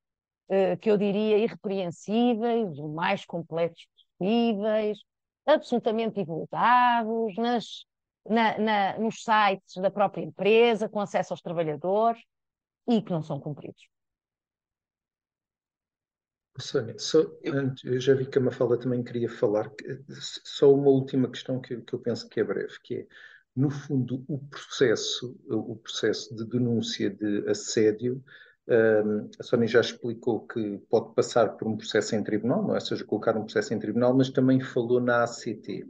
[0.80, 3.86] que eu diria irrepreensíveis, o mais completos
[4.18, 4.98] possíveis,
[5.46, 7.84] absolutamente divulgados nas,
[8.28, 12.22] na, na, nos sites da própria empresa, com acesso aos trabalhadores
[12.88, 13.88] e que não são cumpridos.
[16.58, 17.20] Sónia, só,
[17.84, 19.70] eu já vi que a Mafalda também queria falar,
[20.44, 23.06] só uma última questão que, que eu penso que é breve, que é,
[23.56, 28.22] no fundo, o processo, o processo de denúncia de assédio
[29.38, 32.74] a Sónia já explicou que pode passar por um processo em tribunal, não é?
[32.74, 35.87] Ou seja, colocar um processo em tribunal, mas também falou na ACT.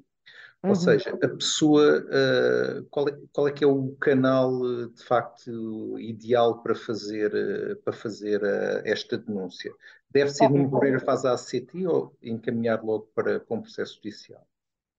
[0.62, 0.74] Ou uhum.
[0.74, 6.62] seja, a pessoa, uh, qual, é, qual é que é o canal de facto ideal
[6.62, 8.42] para fazer, uh, para fazer
[8.84, 9.72] esta denúncia?
[10.10, 14.46] Deve ser numa primeira fase a ACT ou encaminhar logo para, para um processo judicial?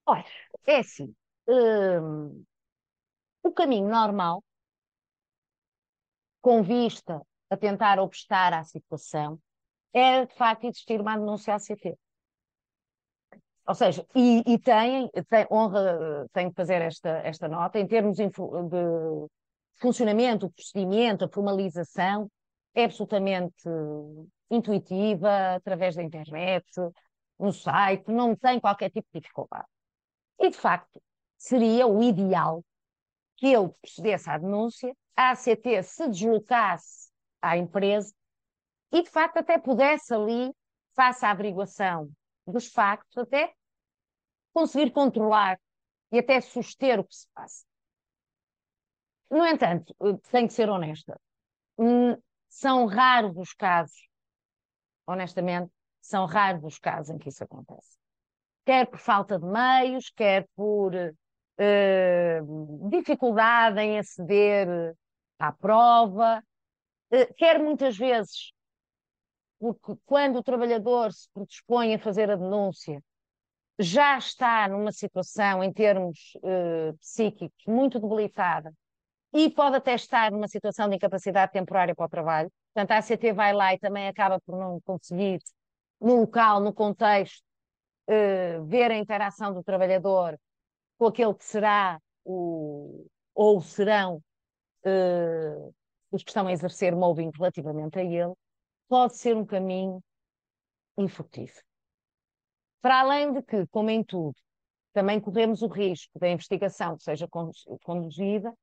[0.07, 0.25] Olha,
[0.65, 1.13] é assim.
[1.47, 2.43] Hum,
[3.43, 4.43] o caminho normal,
[6.41, 9.37] com vista a tentar obstar à situação,
[9.93, 11.97] é de facto existir uma denúncia ACT.
[13.67, 18.17] Ou seja, e, e tem, tem, honra, tenho que fazer esta, esta nota, em termos
[18.17, 18.29] de
[19.81, 22.31] funcionamento, o procedimento, a formalização,
[22.73, 23.67] é absolutamente
[24.49, 26.65] intuitiva, através da internet,
[27.37, 29.67] no site, não tem qualquer tipo de dificuldade.
[30.39, 31.01] E, de facto,
[31.37, 32.63] seria o ideal
[33.35, 37.10] que ele procedesse à denúncia, a ACT se deslocasse
[37.41, 38.13] à empresa
[38.91, 40.53] e, de facto, até pudesse ali,
[40.95, 42.11] face à averiguação
[42.45, 43.53] dos factos, até
[44.53, 45.59] conseguir controlar
[46.11, 47.65] e até suster o que se passa.
[49.29, 49.95] No entanto,
[50.29, 51.19] tenho que ser honesta,
[51.77, 52.17] hum,
[52.49, 54.09] são raros os casos,
[55.07, 57.97] honestamente, são raros os casos em que isso acontece.
[58.65, 64.95] Quer por falta de meios, quer por uh, dificuldade em aceder
[65.39, 66.50] à prova, eh,
[67.37, 68.51] quer muitas vezes,
[69.59, 73.01] porque quando o trabalhador se predispõe a fazer a denúncia,
[73.79, 78.73] já está numa situação, em termos uh, psíquicos, muito debilitada
[79.33, 82.51] e pode até estar numa situação de incapacidade temporária para o trabalho.
[82.73, 85.39] Portanto, a ACT vai lá e também acaba por não conseguir,
[85.99, 87.43] no local, no contexto,
[88.09, 90.37] uh, ver a interação do trabalhador
[90.97, 94.21] com aquele que será o, ou serão
[94.85, 95.73] uh,
[96.11, 98.33] os que estão a exercer mobbing relativamente a ele,
[98.87, 100.03] pode ser um caminho
[100.97, 101.65] infrutífero.
[102.81, 104.35] Para além de que, como em tudo,
[104.93, 107.27] também corremos o risco da investigação que seja
[107.83, 108.53] conduzida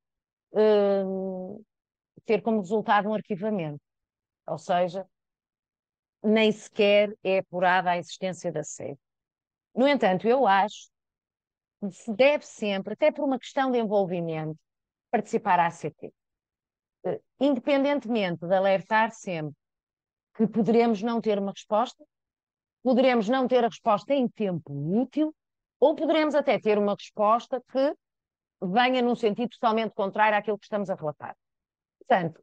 [0.52, 1.64] uh,
[2.26, 3.80] ter como resultado um arquivamento.
[4.46, 5.06] Ou seja,
[6.22, 8.98] nem sequer é apurada a existência da sede.
[9.74, 10.90] No entanto, eu acho
[11.80, 14.58] que se deve sempre, até por uma questão de envolvimento,
[15.10, 16.12] participar à ACT
[17.40, 19.54] independentemente de alertar sempre
[20.36, 22.04] que poderemos não ter uma resposta,
[22.82, 25.34] poderemos não ter a resposta em tempo útil,
[25.80, 27.94] ou poderemos até ter uma resposta que
[28.60, 31.36] venha num sentido totalmente contrário àquilo que estamos a relatar.
[31.98, 32.42] Portanto,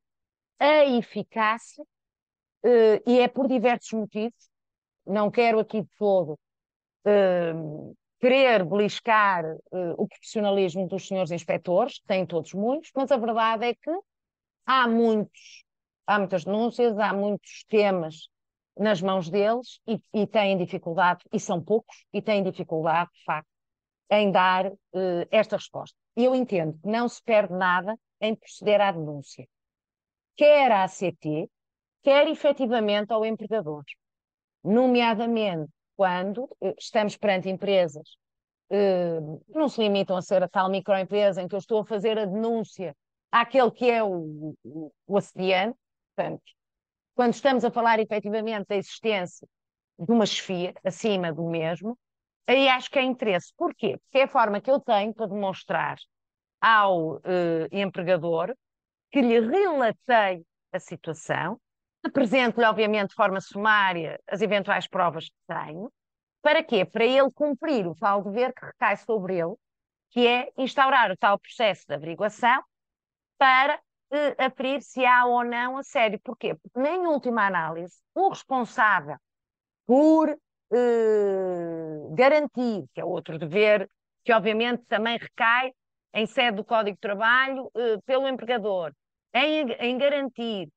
[0.59, 4.49] a eficácia, uh, e é por diversos motivos,
[5.05, 6.39] não quero aqui de todo
[7.05, 9.43] uh, querer beliscar
[9.97, 13.91] o profissionalismo dos senhores inspectores, têm todos muitos, mas a verdade é que
[14.65, 15.63] há muitos,
[16.07, 18.29] há muitas denúncias, há muitos temas
[18.77, 23.49] nas mãos deles e, e têm dificuldade, e são poucos, e têm dificuldade, de facto,
[24.09, 24.77] em dar uh,
[25.31, 25.97] esta resposta.
[26.15, 29.47] Eu entendo que não se perde nada em proceder à denúncia.
[30.35, 31.49] Quer a ACT,
[32.03, 33.83] quer efetivamente ao empregador,
[34.63, 38.17] nomeadamente quando eh, estamos perante empresas
[38.69, 42.17] uh, não se limitam a ser a tal microempresa em que eu estou a fazer
[42.17, 42.95] a denúncia
[43.35, 45.77] àquele que é o, o, o assediante,
[46.15, 46.43] portanto,
[47.13, 49.45] quando estamos a falar efetivamente da existência
[49.99, 51.97] de uma chefia acima do mesmo,
[52.47, 53.53] aí acho que é interesse.
[53.57, 53.97] Porquê?
[53.97, 55.97] Porque é a forma que eu tenho para demonstrar
[56.61, 57.21] ao uh,
[57.71, 58.55] empregador
[59.11, 61.59] que lhe relatei a situação,
[62.05, 65.91] apresento-lhe, obviamente, de forma sumária as eventuais provas que tenho,
[66.41, 66.85] para quê?
[66.85, 69.55] Para ele cumprir o tal dever que recai sobre ele,
[70.11, 72.63] que é instaurar o tal processo de averiguação
[73.37, 76.19] para uh, aferir se há ou não assédio.
[76.23, 76.55] Porquê?
[76.55, 79.17] Porque, nem última análise, o responsável
[79.85, 83.89] por uh, garantir, que é outro dever,
[84.23, 85.71] que obviamente também recai
[86.13, 88.93] em sede do Código de Trabalho uh, pelo empregador,
[89.33, 90.69] em, em garantir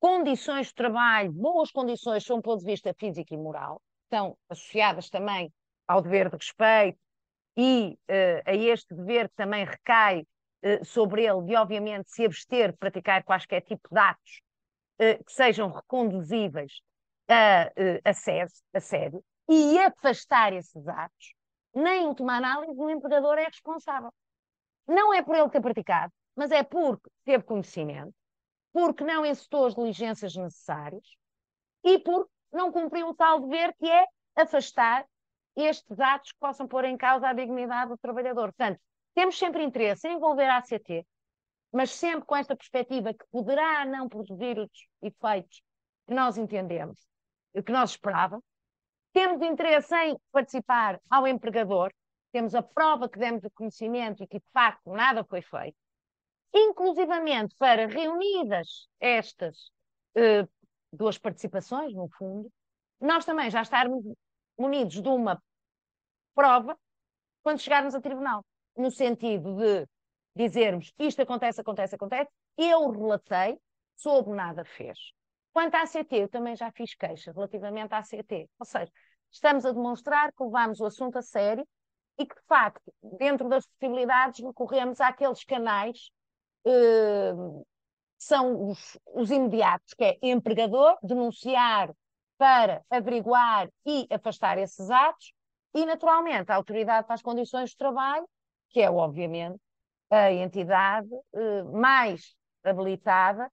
[0.00, 5.10] condições de trabalho, boas condições, sob um ponto de vista físico e moral, estão associadas
[5.10, 5.52] também
[5.86, 6.98] ao dever de respeito
[7.56, 10.24] e uh, a este dever que também recai
[10.84, 14.40] sobre ele de, obviamente, se abster de praticar quaisquer tipo de atos
[15.00, 16.80] uh, que sejam reconduzíveis
[17.28, 17.70] a,
[18.04, 21.34] a, sério, a sério e afastar esses atos,
[21.74, 24.12] nem última análise, o empregador é responsável.
[24.86, 28.14] Não é por ele ter praticado, mas é porque teve conhecimento,
[28.72, 31.04] porque não executou as diligências necessárias
[31.84, 35.06] e porque não cumpriu o tal dever que é afastar
[35.56, 38.52] estes atos que possam pôr em causa a dignidade do trabalhador.
[38.52, 38.80] Portanto,
[39.18, 41.04] temos sempre interesse em envolver a ACT,
[41.72, 44.70] mas sempre com esta perspectiva que poderá não produzir os
[45.02, 45.60] efeitos
[46.06, 47.04] que nós entendemos,
[47.66, 48.44] que nós esperávamos.
[49.12, 51.92] Temos interesse em participar ao empregador,
[52.30, 55.76] temos a prova que demos de conhecimento e que, de facto, nada foi feito.
[56.54, 59.72] Inclusivamente para reunidas estas
[60.14, 60.46] eh,
[60.92, 62.48] duas participações, no fundo,
[63.00, 64.04] nós também já estarmos
[64.56, 65.42] munidos de uma
[66.36, 66.78] prova
[67.42, 68.44] quando chegarmos a tribunal,
[68.78, 69.86] no sentido de
[70.34, 73.58] dizermos isto acontece, acontece, acontece, eu relatei,
[73.96, 74.98] soube nada fez.
[75.52, 78.92] Quanto à ACT, eu também já fiz queixa relativamente à ACT, ou seja,
[79.30, 81.66] estamos a demonstrar que levamos o assunto a sério
[82.18, 86.10] e que, de facto, dentro das possibilidades, recorremos àqueles canais
[86.64, 87.32] eh,
[88.18, 91.94] são os, os imediatos, que é empregador, denunciar
[92.36, 95.32] para averiguar e afastar esses atos,
[95.74, 98.28] e, naturalmente, a Autoridade para as Condições de Trabalho,
[98.70, 99.58] que é, obviamente,
[100.10, 103.50] a entidade eh, mais habilitada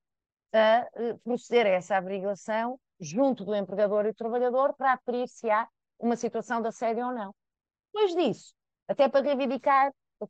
[0.53, 0.57] a
[0.95, 5.67] eh, proceder a essa averiguação junto do empregador e do trabalhador para aferir se há
[5.99, 7.35] uma situação de assédio ou não.
[7.93, 8.53] Depois disso,
[8.87, 10.27] até para reivindicar o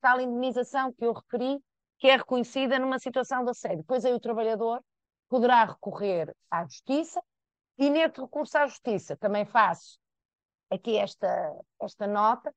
[0.00, 1.58] tal indemnização que eu referi,
[1.98, 3.78] que é reconhecida numa situação de assédio.
[3.78, 4.82] Depois aí o trabalhador
[5.28, 7.22] poderá recorrer à justiça
[7.76, 9.98] e nesse recurso à justiça também faço
[10.70, 12.54] aqui esta, esta nota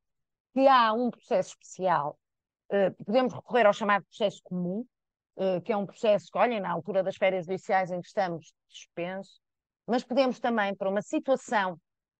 [0.53, 2.17] que há um processo especial.
[2.71, 4.85] Uh, podemos recorrer ao chamado processo comum,
[5.35, 8.53] uh, que é um processo que, olhem, na altura das férias judiciais em que estamos
[8.67, 9.39] suspenso,
[9.85, 11.79] mas podemos também, para uma situação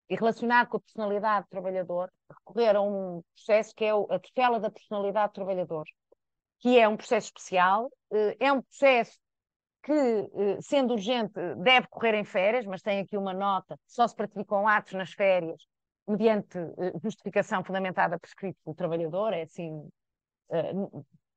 [0.10, 4.60] e relacionado com a personalidade do trabalhador, recorrer a um processo que é a tutela
[4.60, 5.86] da personalidade do trabalhador,
[6.60, 9.18] que é um processo especial, eh, é um processo
[9.82, 9.94] que,
[10.62, 14.94] sendo urgente, deve correr em férias, mas tem aqui uma nota, só se praticam atos
[14.94, 15.66] nas férias,
[16.12, 19.90] mediante eh, justificação fundamentada por escrito pelo trabalhador, é assim,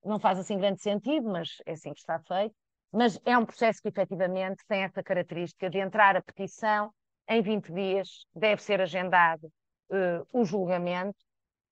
[0.05, 2.55] não faz assim grande sentido, mas é assim que está feito.
[2.93, 6.93] Mas é um processo que efetivamente tem esta característica de entrar a petição
[7.29, 9.47] em 20 dias, deve ser agendado
[9.91, 11.19] uh, o julgamento,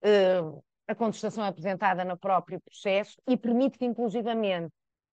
[0.04, 4.72] uh, a contestação é apresentada no próprio processo e permite que, inclusivamente,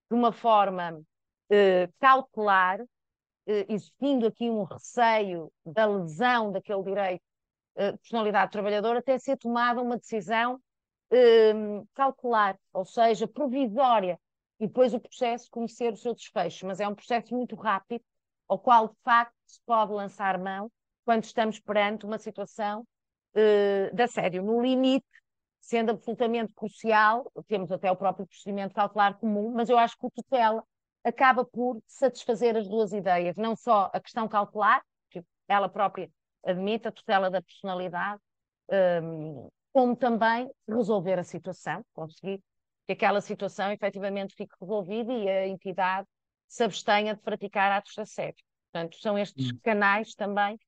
[0.10, 1.02] de uma forma
[1.49, 2.80] eh, cautelar,
[3.47, 7.28] eh, existindo aqui um receio da lesão daquele direito eh,
[7.75, 10.60] personalidade trabalhadora, até ser tomada uma decisão
[11.12, 14.19] ehm, cautelar, ou seja, provisória,
[14.60, 16.65] e depois o processo conhecer o seu desfecho.
[16.65, 18.04] Mas é um processo muito rápido,
[18.48, 20.71] ao qual, de facto, se pode lançar mão
[21.06, 24.43] quando estamos perante uma situação uh, de assédio.
[24.43, 25.06] No limite,
[25.62, 30.12] sendo absolutamente crucial, temos até o próprio procedimento cautelar comum, mas eu acho que o
[30.12, 30.63] tutela
[31.04, 36.10] acaba por satisfazer as duas ideias, não só a questão cautelar, que ela própria
[36.46, 38.21] admite, a tutela da personalidade,
[39.04, 42.42] um, como também resolver a situação, conseguir
[42.87, 46.08] que aquela situação efetivamente fique resolvida e a entidade
[46.48, 48.44] se abstenha de praticar atos de assédio.
[48.71, 49.60] Portanto, são estes hum.
[49.63, 50.60] canais também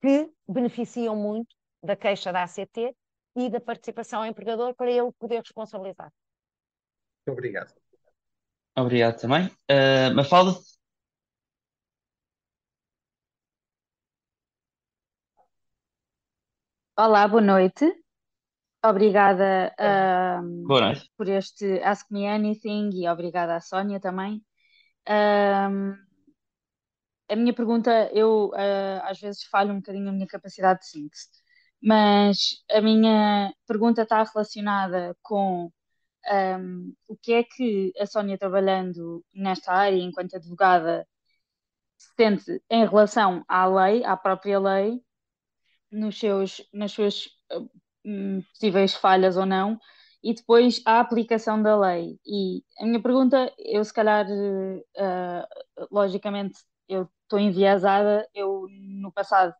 [0.00, 2.94] que beneficiam muito da queixa da ACT
[3.36, 6.12] e da participação ao empregador para ele poder responsabilizar.
[7.26, 7.72] Obrigado.
[8.76, 9.46] Obrigado também.
[9.46, 10.52] Uh, Mafalda?
[17.02, 17.90] Olá, boa noite.
[18.84, 19.74] Obrigada,
[20.66, 21.10] Boa noite.
[21.16, 24.44] por este Ask Me Anything e obrigada à Sónia também.
[25.06, 25.70] a
[27.34, 31.30] minha pergunta, eu ah, às vezes falho um bocadinho a minha capacidade de síntese,
[31.82, 35.72] mas a minha pergunta está relacionada com
[37.08, 41.08] o que é que a Sónia, trabalhando nesta área enquanto advogada,
[42.14, 45.02] sente em relação à lei, à própria lei,
[45.90, 47.70] nos seus, nas suas uh,
[48.52, 49.78] possíveis falhas ou não,
[50.22, 52.18] e depois a aplicação da lei.
[52.26, 59.54] E a minha pergunta, eu se calhar, uh, logicamente, eu estou enviesada, eu no passado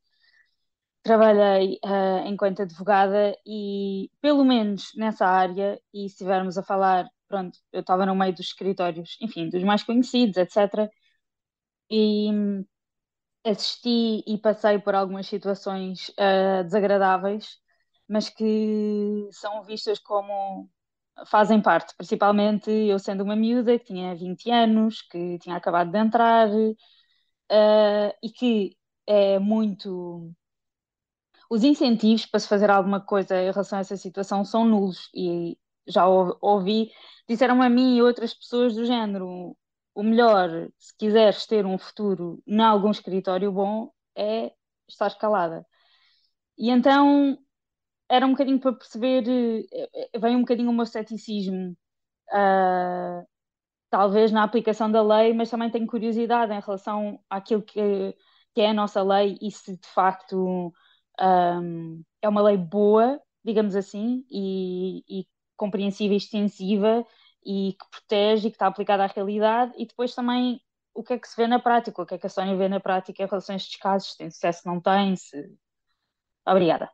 [1.02, 7.58] trabalhei uh, enquanto advogada e, pelo menos nessa área, e se estivermos a falar, pronto,
[7.72, 10.90] eu estava no meio dos escritórios, enfim, dos mais conhecidos, etc.
[11.90, 12.64] E hum,
[13.44, 17.58] assisti e passei por algumas situações uh, desagradáveis,
[18.08, 20.68] mas que são vistas como
[21.26, 25.98] fazem parte, principalmente eu sendo uma miúda que tinha 20 anos, que tinha acabado de
[25.98, 26.48] entrar
[27.50, 28.76] uh, e que
[29.06, 30.32] é muito.
[31.50, 35.58] Os incentivos para se fazer alguma coisa em relação a essa situação são nulos e
[35.86, 36.92] já ouvi,
[37.28, 39.56] disseram a mim e outras pessoas do género:
[40.00, 44.50] o melhor, se quiseres ter um futuro em algum escritório bom, é
[44.88, 45.66] estar calada.
[46.58, 47.38] E então
[48.08, 49.24] era um bocadinho para perceber,
[49.72, 51.76] eh, vem um bocadinho o meu ceticismo,
[52.32, 53.26] uh,
[53.90, 58.16] talvez na aplicação da lei, mas também tenho curiosidade em relação àquilo que,
[58.54, 60.72] que é a nossa lei e se de facto
[61.20, 65.26] um, é uma lei boa, digamos assim, e, e
[65.56, 67.06] compreensiva e extensiva
[67.44, 70.60] e que protege e que está aplicada à realidade, e depois também
[70.94, 72.68] o que é que se vê na prática, o que é que a Sónia vê
[72.68, 75.56] na prática em relação a estes casos, tem sucesso, não tem, se...
[76.46, 76.90] Obrigada.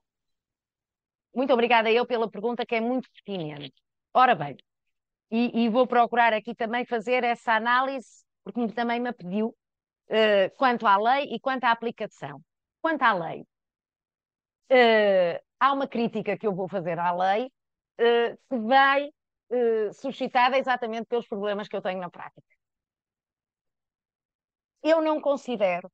[1.35, 3.75] Muito obrigada eu pela pergunta que é muito pertinente.
[4.13, 4.57] Ora bem,
[5.31, 10.87] e, e vou procurar aqui também fazer essa análise, porque também me pediu, uh, quanto
[10.87, 12.41] à lei e quanto à aplicação.
[12.81, 13.43] Quanto à lei,
[14.71, 19.11] uh, há uma crítica que eu vou fazer à lei uh, que vai
[19.51, 22.43] uh, suscitada exatamente pelos problemas que eu tenho na prática.
[24.83, 25.91] Eu não considero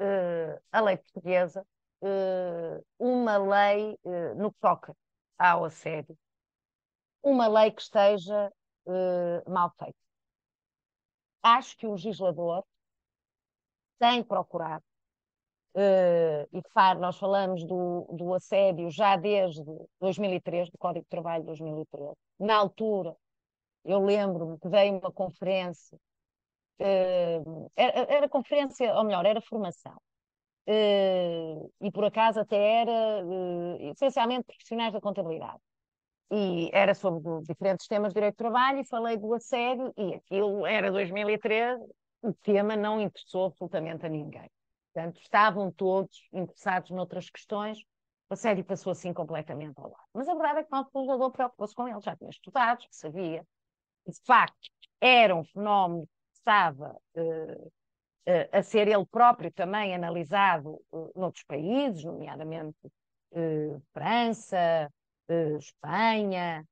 [0.00, 1.64] uh, a lei portuguesa
[2.02, 3.98] uh, uma lei,
[4.36, 4.96] no que toca
[5.38, 6.16] ao assédio,
[7.22, 8.52] uma lei que esteja
[9.48, 9.98] mal feita.
[11.42, 12.64] Acho que o legislador
[13.98, 14.84] tem procurado
[15.76, 19.64] Uh, e claro, nós falamos do, do assédio já desde
[20.00, 22.14] 2003, do Código de Trabalho de 2013.
[22.38, 23.16] Na altura,
[23.84, 25.98] eu lembro-me que dei uma conferência,
[26.80, 29.96] uh, era, era, conferência, ou melhor, era formação.
[30.66, 33.22] Uh, e por acaso até era
[33.92, 35.60] essencialmente profissionais da contabilidade.
[36.32, 40.66] E era sobre diferentes temas de direito do trabalho e falei do assédio e aquilo
[40.66, 41.84] era 2013,
[42.22, 44.50] o tema não interessou absolutamente a ninguém.
[44.92, 47.78] Portanto, estavam todos interessados noutras questões,
[48.30, 50.04] a série passou assim completamente ao lado.
[50.12, 53.46] Mas a verdade é que o nosso legislador preocupou-se com ele, já tinha estudado, sabia,
[54.06, 54.70] de facto
[55.00, 61.44] era um fenómeno que estava uh, uh, a ser ele próprio também analisado uh, noutros
[61.44, 62.78] países, nomeadamente
[63.92, 64.88] França,
[65.58, 66.64] Espanha,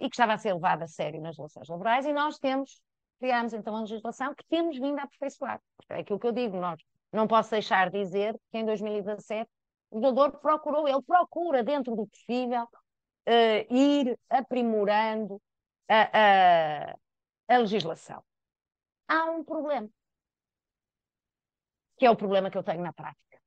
[0.00, 2.82] e que estava a ser levado a sério nas relações laborais, e nós temos,
[3.20, 5.60] criámos então a legislação que temos vindo a aperfeiçoar.
[5.88, 6.80] É aquilo que eu digo, nós
[7.12, 9.48] não posso deixar de dizer que em 2017
[9.92, 15.40] o jogador procurou, ele procura, dentro do possível, uh, ir aprimorando
[15.88, 16.96] a, a,
[17.48, 18.24] a legislação.
[19.06, 19.88] Há um problema,
[21.98, 23.38] que é o problema que eu tenho na prática.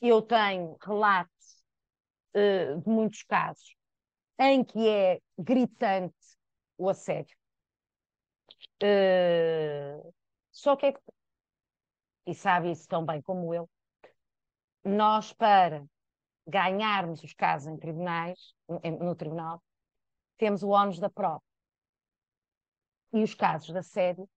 [0.00, 1.62] Eu tenho relatos
[2.34, 3.74] uh, de muitos casos
[4.38, 6.14] em que é gritante
[6.76, 7.34] o assédio.
[8.82, 10.14] Uh,
[10.52, 11.00] só que é que
[12.26, 13.68] e sabe isso tão bem como eu,
[14.86, 15.84] nós, para
[16.46, 18.54] ganharmos os casos em tribunais,
[19.00, 19.62] no tribunal,
[20.38, 21.42] temos o ónus da prova.
[23.12, 24.28] E os casos de assédio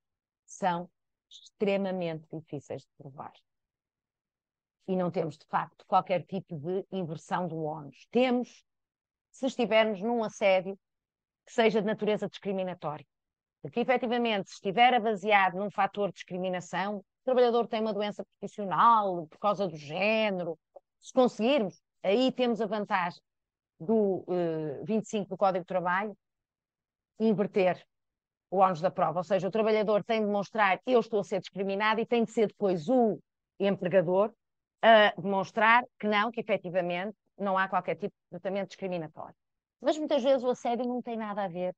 [0.45, 0.89] são
[1.29, 3.33] extremamente difíceis de provar.
[4.87, 8.07] E não temos, de facto, qualquer tipo de inversão do ónus.
[8.09, 8.65] Temos,
[9.29, 10.79] se estivermos num assédio
[11.45, 13.05] que seja de natureza discriminatória.
[13.61, 19.39] Porque, efetivamente, se estiver baseado num fator de discriminação, trabalhador tem uma doença profissional por
[19.39, 20.57] causa do género,
[20.99, 23.21] se conseguirmos, aí temos a vantagem
[23.79, 26.15] do uh, eh, 25 do Código de Trabalho,
[27.19, 27.85] inverter
[28.51, 31.39] o ónus da prova, ou seja, o trabalhador tem de demonstrar eu estou a ser
[31.39, 33.19] discriminado e tem de ser depois o
[33.59, 34.33] empregador
[34.81, 39.35] a demonstrar que não, que efetivamente não há qualquer tipo de tratamento discriminatório.
[39.81, 41.75] Mas muitas vezes o assédio não tem nada a ver,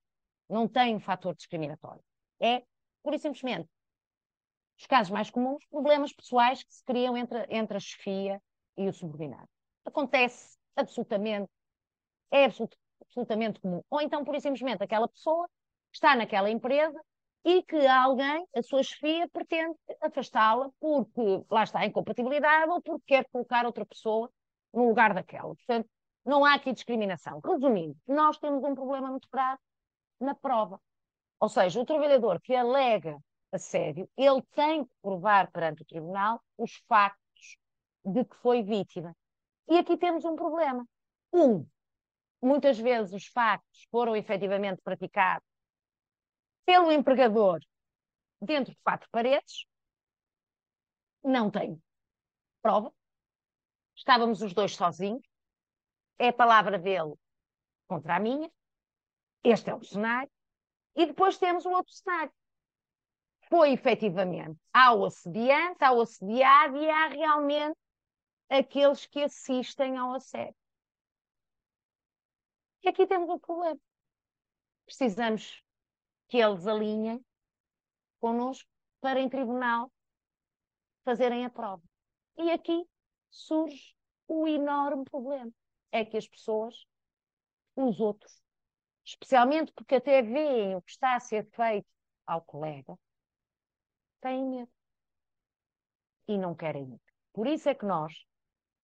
[0.50, 2.02] não tem um fator discriminatório.
[2.40, 2.64] É,
[3.04, 3.70] pura e simplesmente,
[4.82, 8.42] os casos mais comuns, problemas pessoais que se criam entre, entre a chefia
[8.76, 9.48] e o subordinado.
[9.86, 11.50] Acontece absolutamente,
[12.32, 13.84] é absolut, absolutamente comum.
[13.92, 15.48] Ou então, e simplesmente, aquela pessoa
[15.94, 17.00] está naquela empresa
[17.46, 23.04] e que alguém, a sua chefia, pretende afastá-la porque lá está a incompatibilidade ou porque
[23.06, 24.32] quer colocar outra pessoa
[24.74, 25.54] no lugar daquela.
[25.56, 25.88] Portanto,
[26.26, 27.40] não há aqui discriminação.
[27.44, 29.60] Resumindo, nós temos um problema muito grave
[30.20, 30.82] na prova.
[31.40, 33.20] Ou seja, o trabalhador que alega
[33.52, 37.58] assédio, ele tem que provar perante o tribunal os factos
[38.06, 39.16] de que foi vítima.
[39.68, 40.88] E aqui temos um problema.
[41.34, 41.68] Um,
[42.42, 45.48] muitas vezes os factos foram efetivamente praticados
[46.66, 47.60] pelo empregador
[48.42, 49.66] dentro de quatro paredes,
[51.24, 51.82] não tenho
[52.62, 52.94] prova.
[53.96, 55.26] Estávamos os dois sozinhos,
[56.18, 57.14] é a palavra dele
[57.88, 58.50] contra a minha,
[59.44, 60.32] este é o cenário,
[60.96, 62.32] e depois temos o outro cenário.
[63.52, 67.78] Foi efetivamente ao assediante, ao assediado e há realmente
[68.50, 70.56] aqueles que assistem ao assédio.
[72.82, 73.78] E aqui temos um problema.
[74.86, 75.62] Precisamos
[76.30, 77.22] que eles alinhem
[78.22, 78.70] connosco
[79.02, 79.92] para em tribunal
[81.04, 81.84] fazerem a prova.
[82.38, 82.88] E aqui
[83.30, 83.94] surge
[84.30, 85.52] o enorme problema.
[85.92, 86.86] É que as pessoas,
[87.76, 88.42] os outros,
[89.04, 91.90] especialmente porque até veem o que está a ser feito
[92.26, 92.98] ao colega,
[94.22, 94.72] têm medo.
[96.28, 97.00] E não querem.
[97.34, 98.14] Por isso é que nós,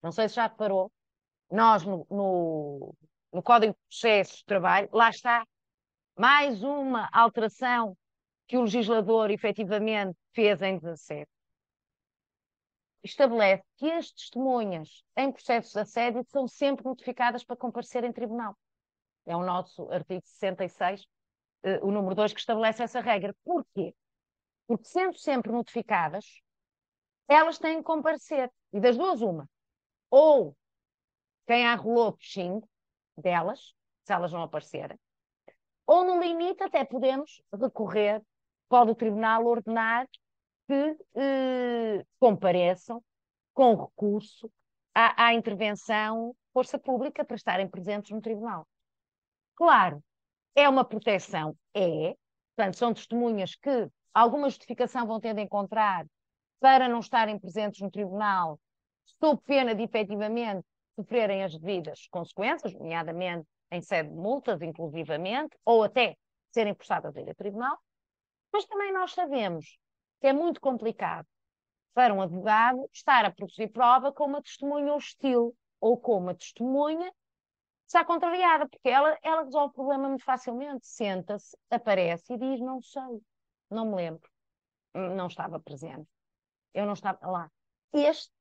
[0.02, 0.92] não sei se já reparou,
[1.52, 2.96] nós no, no,
[3.32, 5.46] no Código de Processo de Trabalho, lá está
[6.18, 7.96] mais uma alteração
[8.48, 11.30] que o legislador efetivamente fez em 17.
[13.04, 18.58] Estabelece que as testemunhas em processos de assédio são sempre notificadas para comparecer em tribunal.
[19.26, 21.06] É o nosso artigo 66,
[21.64, 23.36] eh, o número 2, que estabelece essa regra.
[23.44, 23.94] Porquê?
[24.68, 26.42] Porque sendo sempre notificadas,
[27.28, 28.52] elas têm que comparecer.
[28.74, 29.50] E das duas, uma.
[30.10, 30.56] Ou
[31.46, 35.00] quem arrolou o delas, se elas não aparecerem,
[35.86, 38.22] ou, no limite, até podemos recorrer,
[38.68, 40.06] pode o tribunal ordenar
[40.68, 43.02] que eh, compareçam
[43.54, 44.52] com recurso
[44.94, 48.68] à, à intervenção força pública para estarem presentes no tribunal.
[49.56, 50.04] Claro,
[50.54, 52.16] é uma proteção, é,
[52.56, 56.06] portanto, são testemunhas que alguma justificação vão ter de encontrar
[56.60, 58.60] para não estarem presentes no tribunal,
[59.20, 65.84] sob pena de efetivamente sofrerem as devidas consequências, nomeadamente em sede de multas, inclusivamente, ou
[65.84, 66.16] até
[66.52, 67.78] serem forçadas a ir a tribunal,
[68.52, 69.78] mas também nós sabemos
[70.20, 71.28] que é muito complicado
[71.94, 77.12] para um advogado estar a produzir prova com uma testemunha hostil ou com uma testemunha
[77.88, 80.86] está contrariada, porque ela, ela resolve o problema muito facilmente.
[80.86, 83.22] Senta-se, aparece e diz: Não sei,
[83.70, 84.30] não me lembro,
[84.94, 86.08] não estava presente,
[86.74, 87.52] eu não estava lá.
[87.94, 88.32] Este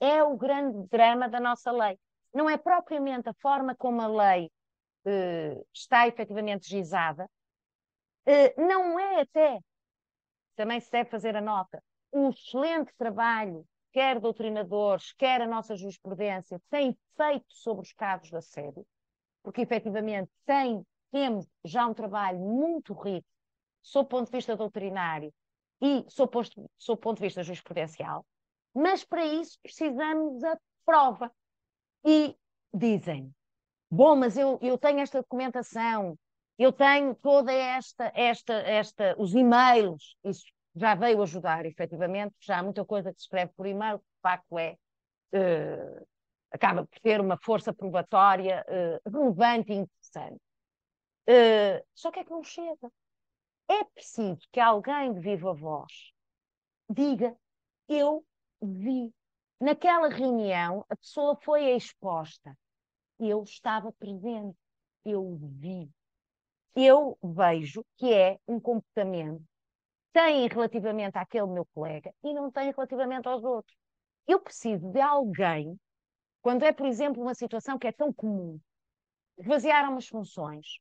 [0.00, 1.98] é o grande drama da nossa lei.
[2.32, 4.50] Não é propriamente a forma como a lei
[5.06, 7.28] uh, está efetivamente gizada,
[8.26, 9.60] uh, não é até,
[10.56, 16.60] também se deve fazer a nota, o excelente trabalho, quer doutrinadores, quer a nossa jurisprudência,
[16.70, 18.86] tem feito sobre os casos de assédio,
[19.42, 23.26] porque efetivamente tem, temos já um trabalho muito rico,
[23.82, 25.32] sob o ponto de vista doutrinário
[25.80, 26.32] e sob,
[26.88, 28.24] o ponto de vista jurisprudencial,
[28.74, 31.32] mas para isso precisamos da prova.
[32.04, 32.36] E
[32.72, 33.34] dizem,
[33.90, 36.18] bom, mas eu, eu tenho esta documentação,
[36.58, 42.62] eu tenho toda esta, esta, esta, os e-mails, isso já veio ajudar, efetivamente, já há
[42.62, 44.76] muita coisa que se escreve por e-mail, de facto é,
[45.34, 46.06] uh,
[46.52, 50.40] acaba por ter uma força probatória uh, relevante e interessante.
[51.28, 52.90] Uh, só que é que não chega.
[53.68, 56.12] É preciso que alguém de viva voz
[56.90, 57.36] diga,
[57.88, 58.24] eu
[58.62, 59.12] vi.
[59.60, 62.56] Naquela reunião, a pessoa foi exposta
[63.18, 64.56] eu estava presente,
[65.04, 65.90] eu vi.
[66.74, 69.44] Eu vejo que é um comportamento
[70.12, 73.76] tem relativamente àquele meu colega e não tem relativamente aos outros.
[74.26, 75.78] Eu preciso de alguém,
[76.40, 78.58] quando é, por exemplo, uma situação que é tão comum,
[79.36, 80.78] esvaziaram as funções,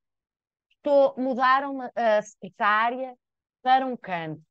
[0.88, 3.14] estou, mudaram a secretária
[3.62, 4.42] para um canto,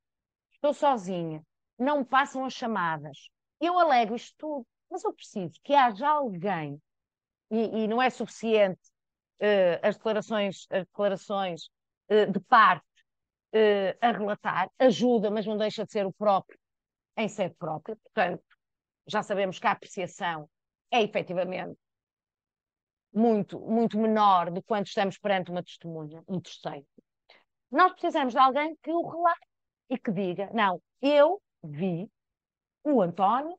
[0.52, 1.42] estou sozinha,
[1.78, 3.30] não me passam as chamadas.
[3.58, 6.78] Eu alego isto tudo, mas eu preciso que haja alguém
[7.50, 8.80] e, e não é suficiente
[9.40, 11.70] uh, as declarações, as declarações
[12.10, 12.84] uh, de parte
[13.54, 16.58] uh, a relatar, ajuda, mas não deixa de ser o próprio
[17.16, 18.44] em sede própria, portanto,
[19.06, 20.50] já sabemos que a apreciação
[20.90, 21.78] é efetivamente
[23.12, 26.86] muito, muito menor que quando estamos perante uma testemunha, um terceiro.
[27.70, 29.46] Nós precisamos de alguém que o relate
[29.90, 32.10] e que diga: não, eu vi
[32.84, 33.58] o António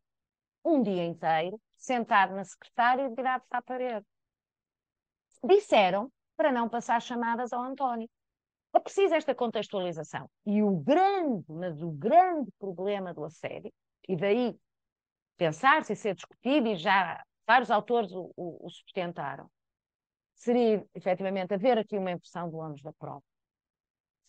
[0.64, 4.06] um dia inteiro sentado na secretária e virado para a parede.
[5.44, 8.10] Disseram para não passar chamadas ao António.
[8.74, 10.30] É preciso esta contextualização.
[10.46, 13.74] E o grande, mas o grande problema do assédio,
[14.08, 14.56] e daí
[15.36, 19.50] pensar-se e ser discutido, e já vários autores o, o, o sustentaram,
[20.36, 23.24] seria efetivamente haver aqui uma impressão do ônus da prova.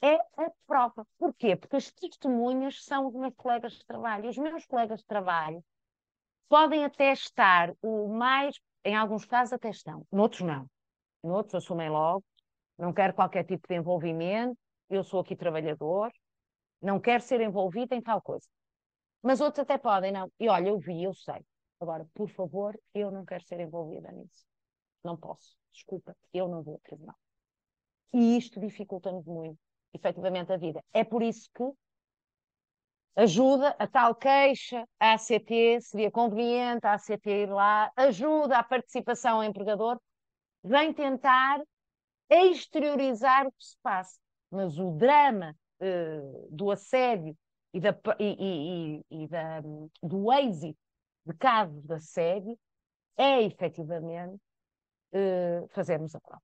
[0.01, 1.05] É a prova.
[1.19, 1.57] Porquê?
[1.57, 4.27] Porque as testemunhas são os meus colegas de trabalho.
[4.27, 5.62] E os meus colegas de trabalho
[6.49, 10.66] podem até estar o mais, em alguns casos até estão, noutros não.
[11.23, 12.25] Noutros assumem logo,
[12.79, 14.57] não quero qualquer tipo de envolvimento,
[14.89, 16.11] eu sou aqui trabalhador,
[16.81, 18.47] não quero ser envolvido em tal coisa.
[19.21, 20.31] Mas outros até podem, não.
[20.39, 21.45] E olha, eu vi, eu sei.
[21.81, 24.47] Agora, por favor, eu não quero ser envolvida nisso.
[25.05, 25.57] Não posso.
[25.72, 27.16] Desculpa, eu não vou ao tribunal.
[28.12, 29.59] E isto dificulta-nos muito,
[29.93, 30.83] efetivamente, a vida.
[30.93, 31.64] É por isso que
[33.14, 39.37] ajuda a tal queixa, a ACT, seria conveniente a ACT ir lá, ajuda a participação
[39.37, 40.01] ao empregador,
[40.62, 41.61] vem tentar
[42.31, 44.18] exteriorizar o que se passa.
[44.51, 47.37] Mas o drama uh, do assédio
[47.72, 49.61] e, da, e, e, e da,
[50.03, 50.88] do êxito
[51.29, 52.59] de casos de assédio
[53.16, 54.41] é efetivamente
[55.12, 56.43] uh, fazermos a prova.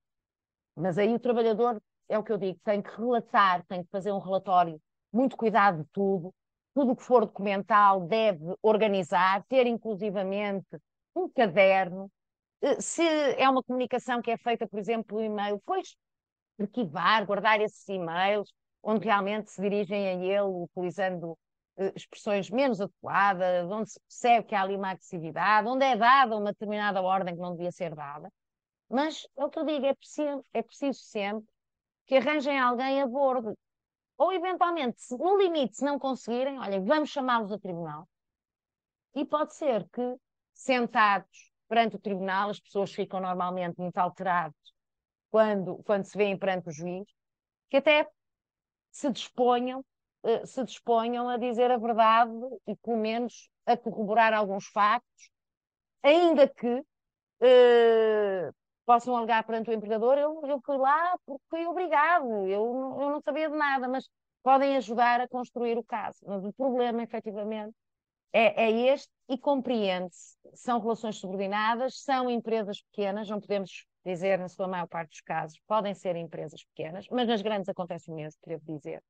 [0.75, 4.11] Mas aí o trabalhador, é o que eu digo, tem que relatar, tem que fazer
[4.11, 4.79] um relatório,
[5.11, 6.33] muito cuidado de tudo,
[6.73, 10.77] tudo o que for documental deve organizar, ter inclusivamente
[11.15, 12.11] um caderno.
[12.61, 15.95] Eh, se é uma comunicação que é feita, por exemplo, por e-mail, pois
[16.59, 18.51] arquivar, guardar esses e-mails,
[18.83, 21.37] onde realmente se dirigem a ele utilizando
[21.95, 26.51] expressões menos adequadas, onde se percebe que há ali uma agressividade, onde é dada uma
[26.51, 28.31] determinada ordem que não devia ser dada.
[28.89, 31.47] Mas é o que eu digo, é preciso, é preciso sempre
[32.05, 33.57] que arranjem alguém a bordo.
[34.17, 38.07] Ou, eventualmente, se, no limite, se não conseguirem, olha, vamos chamá-los a tribunal.
[39.13, 40.15] E pode ser que,
[40.53, 44.55] sentados perante o tribunal, as pessoas ficam normalmente muito alteradas
[45.29, 47.05] quando, quando se veem perante o juiz,
[47.69, 48.07] que até
[48.91, 49.83] se disponham,
[50.25, 52.31] eh, se disponham a dizer a verdade
[52.67, 55.29] e, pelo menos, a corroborar alguns factos,
[56.03, 56.83] ainda que
[57.41, 58.51] eh,
[58.85, 63.21] possam alegar perante o empregador, eu, eu fui lá porque fui obrigado, eu, eu não
[63.21, 64.09] sabia de nada, mas
[64.43, 66.19] podem ajudar a construir o caso.
[66.25, 67.75] Mas o problema, efetivamente,
[68.33, 70.37] é, é este e compreende-se.
[70.53, 75.59] São relações subordinadas, são empresas pequenas, não podemos dizer na sua maior parte dos casos,
[75.67, 79.01] podem ser empresas pequenas, mas nas grandes acontece o mesmo, devo dizer.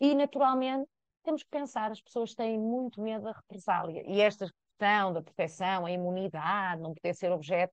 [0.00, 0.88] E, naturalmente,
[1.22, 4.02] temos que pensar, as pessoas têm muito medo da represália.
[4.06, 7.72] E esta questão da proteção, a imunidade, não poder ser objeto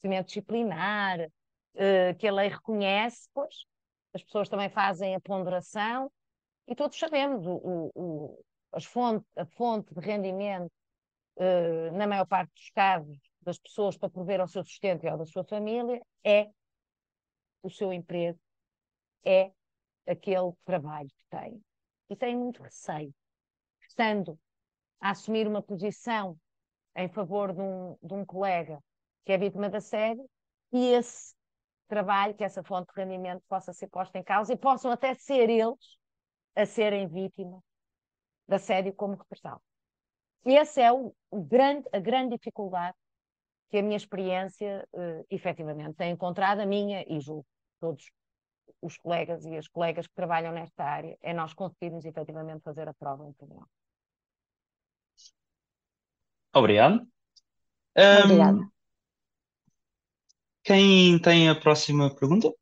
[0.00, 3.66] procedimento disciplinar, uh, que a lei reconhece, pois
[4.14, 6.10] as pessoas também fazem a ponderação
[6.66, 7.60] e todos sabemos o,
[7.94, 10.70] o, o fonte, a fonte de rendimento,
[11.36, 15.18] uh, na maior parte dos casos, das pessoas para prover ao seu sustento e ao
[15.18, 16.48] da sua família é
[17.62, 18.38] o seu emprego,
[19.24, 19.50] é
[20.08, 21.62] aquele trabalho que tem.
[22.10, 23.14] E tem muito receio,
[23.86, 24.38] estando
[25.00, 26.36] a assumir uma posição
[26.96, 28.82] em favor de um, de um colega
[29.24, 30.28] que é vítima de assédio,
[30.72, 31.34] e esse
[31.86, 35.48] trabalho, que essa fonte de rendimento possa ser posta em causa e possam até ser
[35.50, 35.98] eles
[36.56, 37.60] a serem vítimas
[38.48, 39.60] de assédio como repressão.
[40.44, 42.96] Essa é o, o, grande, a grande dificuldade
[43.70, 47.46] que a minha experiência uh, efetivamente tem encontrado, a minha e julgo
[47.80, 48.10] todos
[48.80, 52.94] os colegas e as colegas que trabalham nesta área, é nós conseguirmos efetivamente fazer a
[52.94, 53.68] prova em tribunal.
[56.54, 57.06] Obrigado.
[57.96, 58.70] Um, Obrigada.
[60.62, 62.52] Quem tem a próxima pergunta?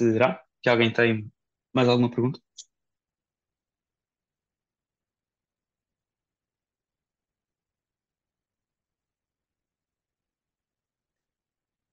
[0.00, 1.30] Será que alguém tem
[1.74, 2.40] mais alguma pergunta?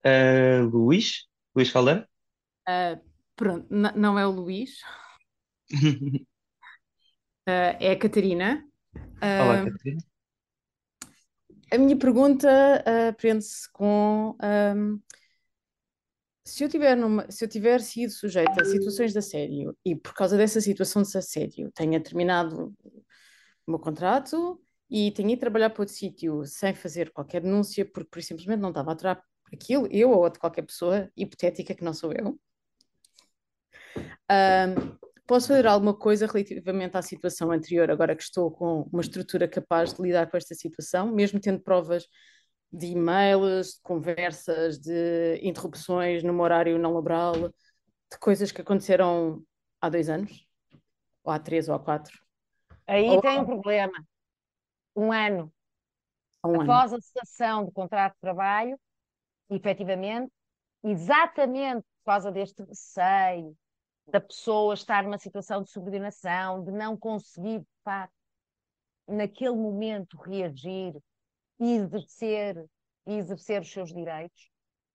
[0.06, 1.28] Uh, Luís?
[1.54, 2.08] Luís Caldeira?
[2.66, 2.98] Uh,
[3.36, 4.80] pronto, não é o Luís.
[5.74, 6.26] uh,
[7.46, 8.64] é a Catarina.
[9.22, 10.02] Olá, Catarina.
[11.70, 12.48] A minha pergunta
[13.18, 15.02] prende-se com um,
[16.48, 20.14] se eu tiver numa, se eu tiver sido sujeita a situações de assédio e por
[20.14, 22.74] causa dessa situação de assédio tenha terminado
[23.66, 28.10] o meu contrato e tinha ido trabalhar para outro sítio sem fazer qualquer denúncia, porque
[28.10, 29.22] por simplesmente não estava a aturar
[29.54, 32.40] aquilo, eu ou outra qualquer pessoa hipotética que não sou eu.
[34.32, 39.50] Um, posso fazer alguma coisa relativamente à situação anterior, agora que estou com uma estrutura
[39.50, 42.08] capaz de lidar com esta situação, mesmo tendo provas
[42.72, 49.44] de e-mails, de conversas, de interrupções no horário não laboral, de coisas que aconteceram
[49.82, 50.46] há dois anos,
[51.24, 52.18] ou há três ou há quatro.
[52.86, 53.22] Aí ou...
[53.22, 53.94] tem um problema.
[54.96, 55.54] Um ano
[56.44, 56.98] um após ano.
[56.98, 58.80] a cessação do contrato de trabalho,
[59.50, 60.32] efetivamente,
[60.84, 63.56] exatamente por causa deste receio
[64.08, 68.10] da pessoa estar numa situação de subordinação, de não conseguir, pá,
[69.06, 70.96] naquele momento reagir
[71.60, 72.66] e exercer,
[73.06, 74.50] e exercer os seus direitos,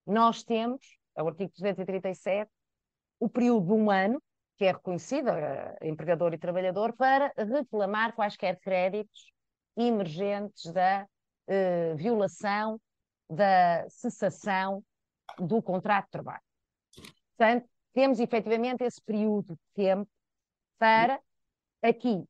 [0.05, 2.49] nós temos, é o artigo 237,
[3.19, 4.21] o período de um ano,
[4.57, 5.29] que é reconhecido,
[5.81, 9.31] empregador e trabalhador, para reclamar quaisquer créditos
[9.75, 11.07] emergentes da
[11.47, 12.79] uh, violação,
[13.29, 14.83] da cessação
[15.39, 16.43] do contrato de trabalho.
[17.35, 20.09] Portanto, temos efetivamente esse período de tempo
[20.77, 21.19] para,
[21.81, 22.23] aqui,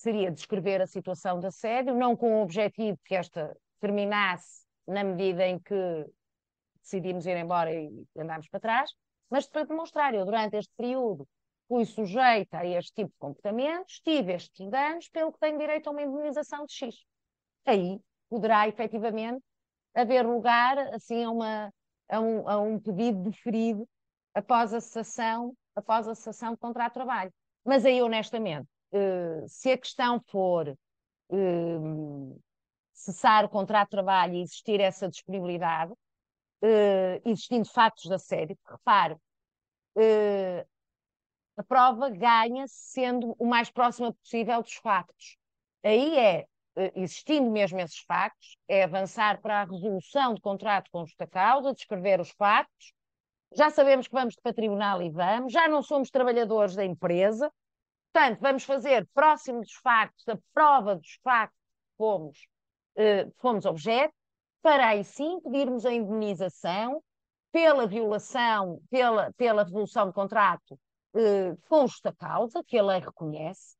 [0.00, 5.46] seria descrever a situação de assédio, não com o objetivo que esta terminasse na medida
[5.46, 6.06] em que
[6.82, 8.90] decidimos ir embora e andámos para trás,
[9.28, 11.28] mas para demonstrar, eu durante este período
[11.68, 15.90] fui sujeita a este tipo de comportamentos, tive estes danos, pelo que tenho direito a
[15.90, 17.04] uma indemnização de X.
[17.66, 19.42] Aí poderá efetivamente
[19.94, 21.74] haver lugar assim, a, uma,
[22.08, 23.86] a, um, a um pedido deferido
[24.34, 27.32] após a cessação, após a cessação de contrato de trabalho.
[27.64, 30.76] Mas aí, honestamente, eh, se a questão for eh,
[33.00, 39.14] cessar o contrato de trabalho e existir essa disponibilidade, uh, existindo factos assédio, porque repare,
[39.14, 40.68] uh,
[41.56, 45.36] a prova ganha-se sendo o mais próxima possível dos factos.
[45.82, 51.06] Aí é, uh, existindo mesmo esses factos, é avançar para a resolução de contrato com
[51.06, 52.92] justa causa, descrever os factos,
[53.52, 57.50] já sabemos que vamos para tribunal e vamos, já não somos trabalhadores da empresa,
[58.12, 62.38] portanto, vamos fazer próximo dos factos, a prova dos factos que fomos,
[63.38, 64.14] fomos objeto,
[64.62, 67.02] para aí sim pedirmos a indemnização
[67.52, 70.78] pela violação, pela, pela resolução de contrato
[71.14, 73.76] eh, com justa causa, que a lei reconhece,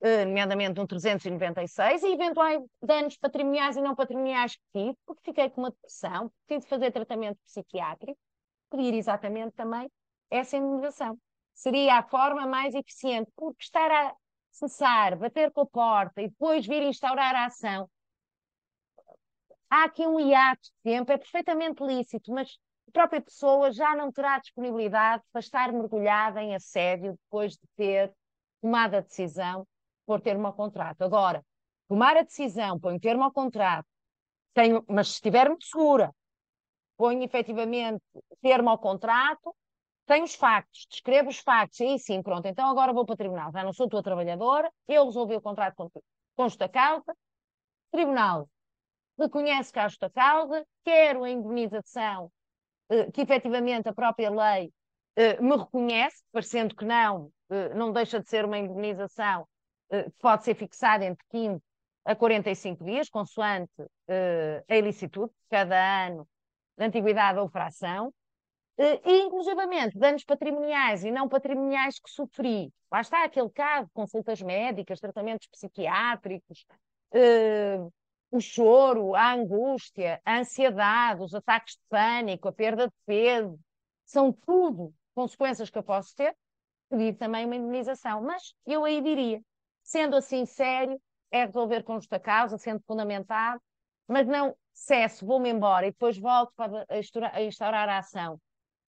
[0.00, 5.48] eh, nomeadamente um 396, e eventuais danos patrimoniais e não patrimoniais que tive, porque fiquei
[5.48, 8.18] com uma depressão, tive de fazer tratamento psiquiátrico,
[8.70, 9.90] pedir exatamente também
[10.30, 11.18] essa indemnização.
[11.56, 14.14] Seria a forma mais eficiente, porque estar a
[14.52, 17.90] cessar, bater com a porta e depois vir instaurar a ação
[19.70, 22.56] há aqui um hiato de tempo, é perfeitamente lícito, mas
[22.88, 28.12] a própria pessoa já não terá disponibilidade para estar mergulhada em assédio depois de ter
[28.60, 29.66] tomado a decisão
[30.06, 31.02] por ter um contrato.
[31.02, 31.44] Agora,
[31.88, 33.86] tomar a decisão, põe termo ao contrato,
[34.54, 36.14] tenho, mas se estiver muito segura,
[36.96, 38.02] põe efetivamente
[38.40, 39.54] termo ao contrato,
[40.06, 43.52] tenho os factos, descrevo os factos, aí sim, pronto, então agora vou para o tribunal,
[43.52, 47.14] já não sou tua trabalhadora, eu resolvi o contrato com, com justa causa,
[47.90, 48.48] tribunal
[49.18, 52.30] reconhece que há justa causa, quero a indemnização
[52.88, 54.72] eh, que efetivamente a própria lei
[55.16, 59.46] eh, me reconhece, parecendo que não, eh, não deixa de ser uma indemnização
[59.88, 61.62] que pode ser fixada entre 15
[62.04, 63.70] a 45 dias, consoante
[64.68, 65.76] a ilicitude, cada
[66.06, 66.26] ano
[66.76, 68.12] de antiguidade ou fração,
[68.78, 72.72] e inclusivamente danos patrimoniais e não patrimoniais que sofri.
[72.92, 76.66] Lá está aquele caso, consultas médicas, tratamentos psiquiátricos,
[78.30, 83.58] o choro, a angústia, a ansiedade, os ataques de pânico, a perda de peso,
[84.04, 86.36] são tudo consequências que eu posso ter,
[86.90, 88.20] pedir também uma indemnização.
[88.20, 89.40] Mas eu aí diria,
[89.82, 91.00] sendo assim sério,
[91.30, 93.60] é resolver com justa causa, sendo fundamentado,
[94.06, 98.38] mas não cesso, vou-me embora e depois volto para instaurar a ação.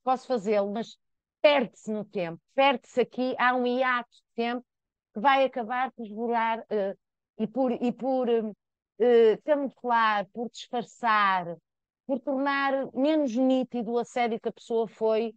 [0.08, 0.96] Posso fazê-lo, mas
[1.42, 4.64] perde-se no tempo, perde-se aqui, há um hiato de tempo
[5.12, 6.98] que vai acabar por esvorar uh,
[7.38, 11.58] e por, e por uh, camuflar, por disfarçar,
[12.06, 15.34] por tornar menos nítido o assédio que a pessoa foi,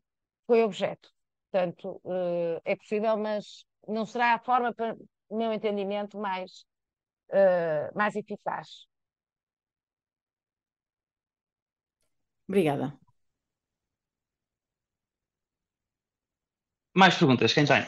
[0.47, 1.11] foi objeto.
[1.51, 2.01] Portanto,
[2.63, 4.95] é possível, mas não será a forma, para
[5.27, 6.65] o meu entendimento, mais,
[7.93, 8.87] mais eficaz.
[12.47, 13.00] Obrigada.
[16.93, 17.53] Mais perguntas?
[17.53, 17.85] Quem tem?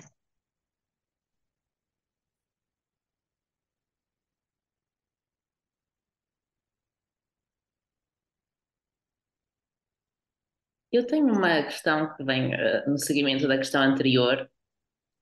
[10.91, 14.47] Eu tenho uma questão que vem uh, no seguimento da questão anterior.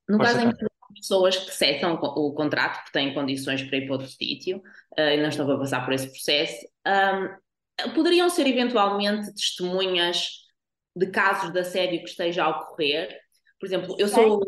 [0.07, 3.93] No caso em que pessoas que cessam o contrato porque têm condições para ir para
[3.93, 4.57] outro sítio
[4.99, 6.67] uh, e não estão a passar por esse processo.
[6.85, 10.27] Um, poderiam ser eventualmente testemunhas
[10.93, 13.17] de casos de assédio que esteja a ocorrer.
[13.61, 14.41] Por exemplo, eu sou,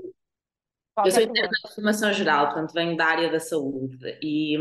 [1.05, 4.57] eu sou interna de formação geral, portanto venho da área da saúde e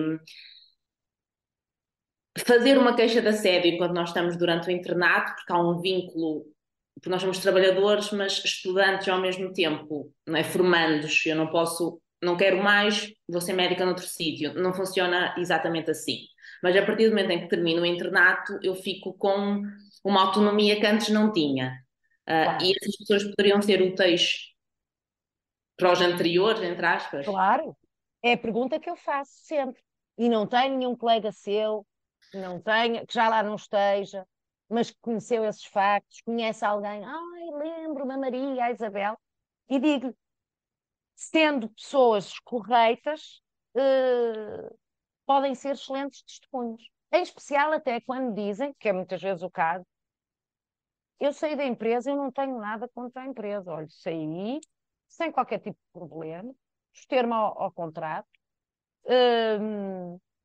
[2.46, 6.46] fazer uma queixa de assédio enquanto nós estamos durante o internato, porque há um vínculo
[6.94, 10.44] porque nós somos trabalhadores, mas estudantes ao mesmo tempo, não é?
[10.44, 15.90] formandos, eu não posso, não quero mais, vou ser médica noutro sítio, não funciona exatamente
[15.90, 16.18] assim.
[16.62, 19.62] Mas a partir do momento em que termino o internato, eu fico com
[20.04, 21.72] uma autonomia que antes não tinha.
[22.28, 22.64] Uh, claro.
[22.64, 24.52] E essas pessoas poderiam ser úteis
[25.76, 27.26] para os anteriores, entre aspas?
[27.26, 27.76] Claro,
[28.22, 29.82] é a pergunta que eu faço sempre.
[30.16, 31.86] E não tenho nenhum colega seu,
[32.34, 34.26] não tenha, que já lá não esteja,
[34.68, 39.18] mas que conheceu esses factos, conhece alguém, ai, lembro-me a Maria, a Isabel,
[39.68, 40.14] e digo-lhe,
[41.14, 43.42] sendo pessoas corretas,
[43.74, 44.70] eh,
[45.26, 46.82] podem ser excelentes testemunhos.
[47.12, 49.84] Em especial até quando dizem, que é muitas vezes o caso,
[51.20, 53.72] eu saí da empresa e não tenho nada contra a empresa.
[53.72, 54.60] Olha, saí
[55.08, 56.54] sem qualquer tipo de problema,
[56.92, 58.28] esteve-me ao, ao, contrato,
[59.06, 59.58] eh,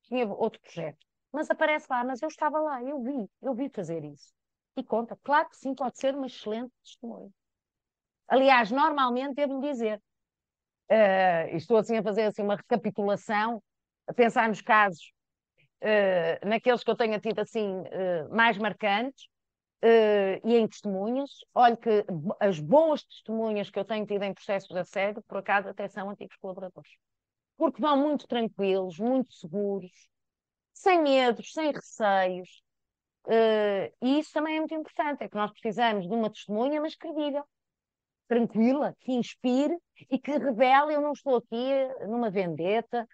[0.04, 4.04] tinha outro projeto mas aparece lá, mas eu estava lá, eu vi, eu vi fazer
[4.04, 4.34] isso.
[4.76, 7.30] E conta, claro que sim, pode ser uma excelente testemunha.
[8.28, 10.02] Aliás, normalmente devo dizer,
[10.92, 13.62] uh, estou assim a fazer assim uma recapitulação,
[14.08, 15.12] a pensar nos casos,
[15.84, 19.28] uh, naqueles que eu tenha tido assim uh, mais marcantes,
[19.84, 21.30] Uh, e em testemunhas.
[21.54, 22.04] Olha que
[22.40, 26.10] as boas testemunhas que eu tenho tido em processos de assédio, por acaso, até são
[26.10, 26.90] antigos colaboradores.
[27.58, 29.92] Porque vão muito tranquilos, muito seguros,
[30.74, 32.62] sem medos, sem receios.
[33.26, 36.96] Uh, e isso também é muito importante, é que nós precisamos de uma testemunha, mas
[36.96, 37.44] credível,
[38.28, 39.78] tranquila, que inspire
[40.10, 41.72] e que revele, eu não estou aqui
[42.08, 43.08] numa vendeta,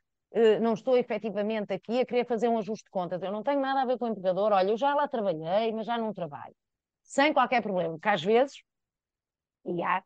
[0.61, 3.81] não estou efetivamente aqui a querer fazer um ajuste de contas, eu não tenho nada
[3.81, 6.55] a ver com o empregador, olha, eu já lá trabalhei, mas já não trabalho.
[7.03, 8.63] Sem qualquer problema, porque às vezes,
[9.65, 10.03] e há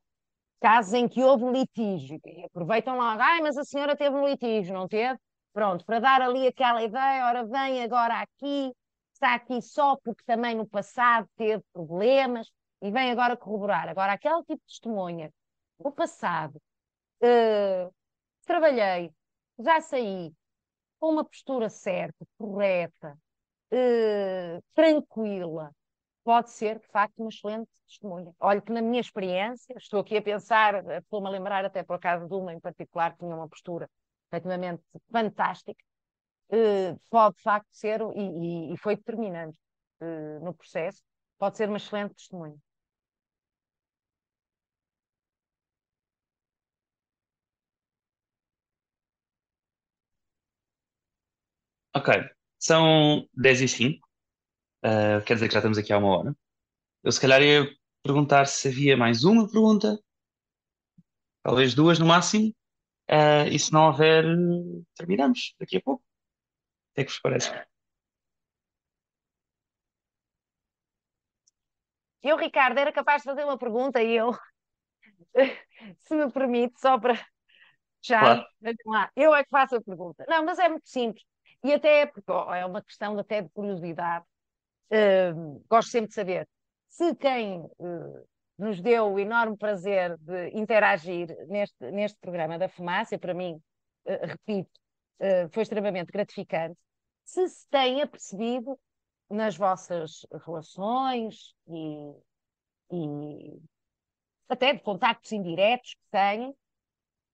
[0.59, 4.73] casos em que houve litígio, e aproveitam logo, ai, mas a senhora teve um litígio,
[4.73, 5.17] não teve?
[5.53, 8.71] Pronto, para dar ali aquela ideia, ora vem agora aqui,
[9.13, 12.51] está aqui só porque também no passado teve problemas
[12.81, 13.89] e vem agora corroborar.
[13.89, 15.31] Agora, aquele tipo de testemunha,
[15.83, 16.61] no passado,
[17.23, 17.93] uh,
[18.45, 19.11] trabalhei,
[19.59, 20.33] já saí,
[20.99, 23.17] com uma postura certa, correta,
[23.71, 25.71] uh, tranquila,
[26.23, 28.33] pode ser, de facto, uma excelente testemunha.
[28.39, 32.27] Olha que na minha experiência, estou aqui a pensar, estou-me a lembrar até por acaso
[32.27, 33.89] de uma em particular que tinha uma postura
[34.31, 35.81] efetivamente fantástica,
[36.51, 39.57] uh, pode de facto ser, e, e foi determinante
[40.43, 41.01] no processo,
[41.39, 42.55] pode ser uma excelente testemunha.
[51.97, 52.13] Ok,
[52.59, 54.07] são 10 e 5,
[54.85, 56.35] uh, quer dizer que já estamos aqui há uma hora.
[57.03, 57.67] Eu se calhar ia
[58.03, 59.99] perguntar se havia mais uma pergunta,
[61.43, 62.53] talvez duas no máximo,
[63.09, 64.25] Uh, e se não houver,
[64.95, 66.03] terminamos daqui a pouco.
[66.03, 67.51] O que é que vos parece?
[72.21, 74.33] Eu, Ricardo, era capaz de fazer uma pergunta e eu,
[75.99, 77.13] se me permite, só para
[78.01, 78.45] já, claro.
[78.85, 80.25] lá, eu é que faço a pergunta.
[80.27, 81.25] Não, mas é muito simples.
[81.63, 84.25] E até porque é uma questão até de curiosidade.
[84.91, 86.47] Uh, gosto sempre de saber
[86.87, 88.27] se quem uh,
[88.57, 93.61] nos deu o enorme prazer de interagir neste, neste programa da Fumácia, para mim,
[94.05, 94.79] uh, repito,
[95.19, 96.77] uh, foi extremamente gratificante.
[97.23, 98.79] Se se tem apercebido
[99.29, 102.13] nas vossas relações e,
[102.91, 103.61] e
[104.47, 106.55] até de contactos indiretos que têm,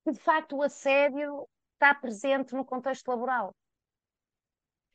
[0.03, 3.55] que de facto o assédio está presente no contexto laboral.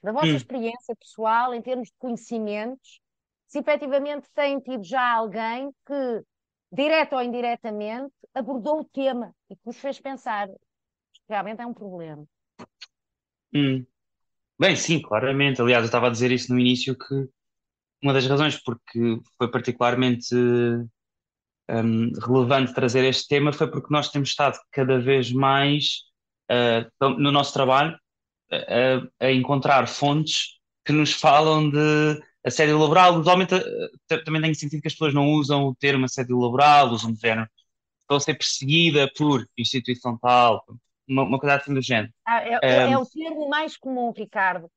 [0.03, 0.37] Da vossa hum.
[0.37, 3.01] experiência pessoal, em termos de conhecimentos,
[3.47, 6.23] se efetivamente têm tido já alguém que,
[6.71, 10.49] direto ou indiretamente, abordou o tema e que vos fez pensar.
[11.29, 12.25] Realmente é um problema.
[13.55, 13.85] Hum.
[14.59, 15.61] Bem, sim, claramente.
[15.61, 17.29] Aliás, eu estava a dizer isso no início que
[18.03, 20.35] uma das razões porque foi particularmente
[21.71, 26.03] um, relevante trazer este tema foi porque nós temos estado cada vez mais
[26.51, 27.99] uh, no nosso trabalho
[28.51, 34.81] a, a encontrar fontes que nos falam de assédio laboral, usualmente eh, também tenho sentido
[34.81, 37.49] que as pessoas não usam o termo assédio laboral, usam de género,
[38.03, 40.65] estão a ser perseguida por instituição tal,
[41.07, 42.13] uma, uma coisa assim do género.
[42.27, 44.71] Ah, é, é, é, o termo mais comum, Ricardo.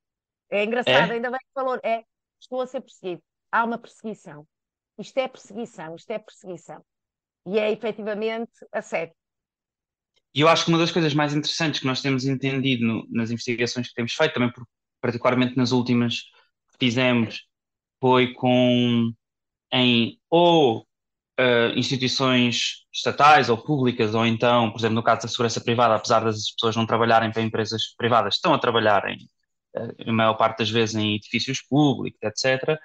[0.50, 1.16] É engraçado, é?
[1.16, 2.04] ainda bem que falou, é,
[2.40, 3.22] estou a ser perseguido.
[3.52, 4.46] Há uma perseguição.
[4.98, 6.84] Isto é perseguição, isto é perseguição.
[7.46, 9.16] E é efetivamente assédio.
[10.34, 13.32] E eu acho que uma das coisas mais interessantes que nós temos entendido no, nas
[13.32, 14.66] investigações que temos feito, também por,
[15.02, 16.22] particularmente nas últimas
[16.72, 17.44] que fizemos,
[18.00, 19.12] foi com
[19.74, 20.86] em ou
[21.40, 26.24] uh, instituições estatais ou públicas, ou então, por exemplo, no caso da segurança privada, apesar
[26.24, 29.18] das pessoas não trabalharem para empresas privadas, estão a trabalhar em,
[30.08, 32.78] a maior parte das vezes em edifícios públicos, etc.,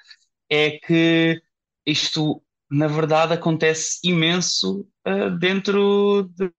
[0.48, 1.42] é que
[1.84, 6.54] isto, na verdade, acontece imenso uh, dentro de, de,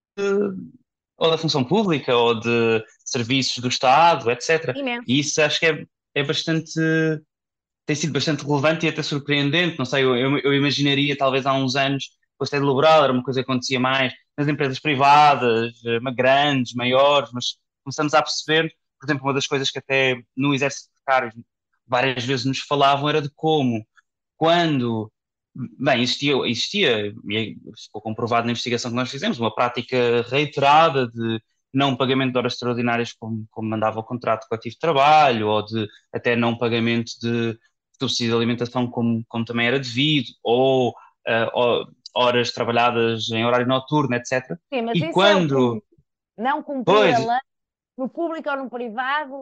[1.17, 4.75] ou da função pública ou de serviços do Estado, etc.
[4.75, 5.03] Imenso.
[5.07, 6.79] E isso acho que é, é bastante
[7.85, 9.79] tem sido bastante relevante e até surpreendente.
[9.79, 13.43] Não sei, eu, eu imaginaria talvez há uns anos fosse até deliberado, era uma coisa
[13.43, 19.25] que acontecia mais nas empresas privadas, eh, grandes, maiores, mas começamos a perceber, por exemplo,
[19.25, 21.33] uma das coisas que até no exército de precários
[21.87, 23.83] várias vezes nos falavam era de como,
[24.35, 25.11] quando,
[25.79, 31.41] bem, existia, existia e ficou comprovado na investigação que nós fizemos, uma prática reiterada de
[31.73, 35.87] não pagamento de horas extraordinárias como, como mandava o contrato coletivo de trabalho, ou de
[36.13, 37.57] até não pagamento de
[37.99, 44.15] subsídio de alimentação como, como também era devido, ou, uh, horas trabalhadas em horário noturno,
[44.15, 44.57] etc.
[44.73, 45.83] Sim, mas e isso quando...
[46.37, 47.15] É não cumprir pois...
[47.15, 47.39] a lei,
[47.97, 49.41] no público ou no privado,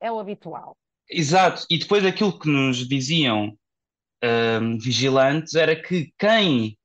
[0.00, 0.76] é o habitual.
[1.10, 3.56] Exato, e depois aquilo que nos diziam
[4.22, 6.78] um, vigilantes era que quem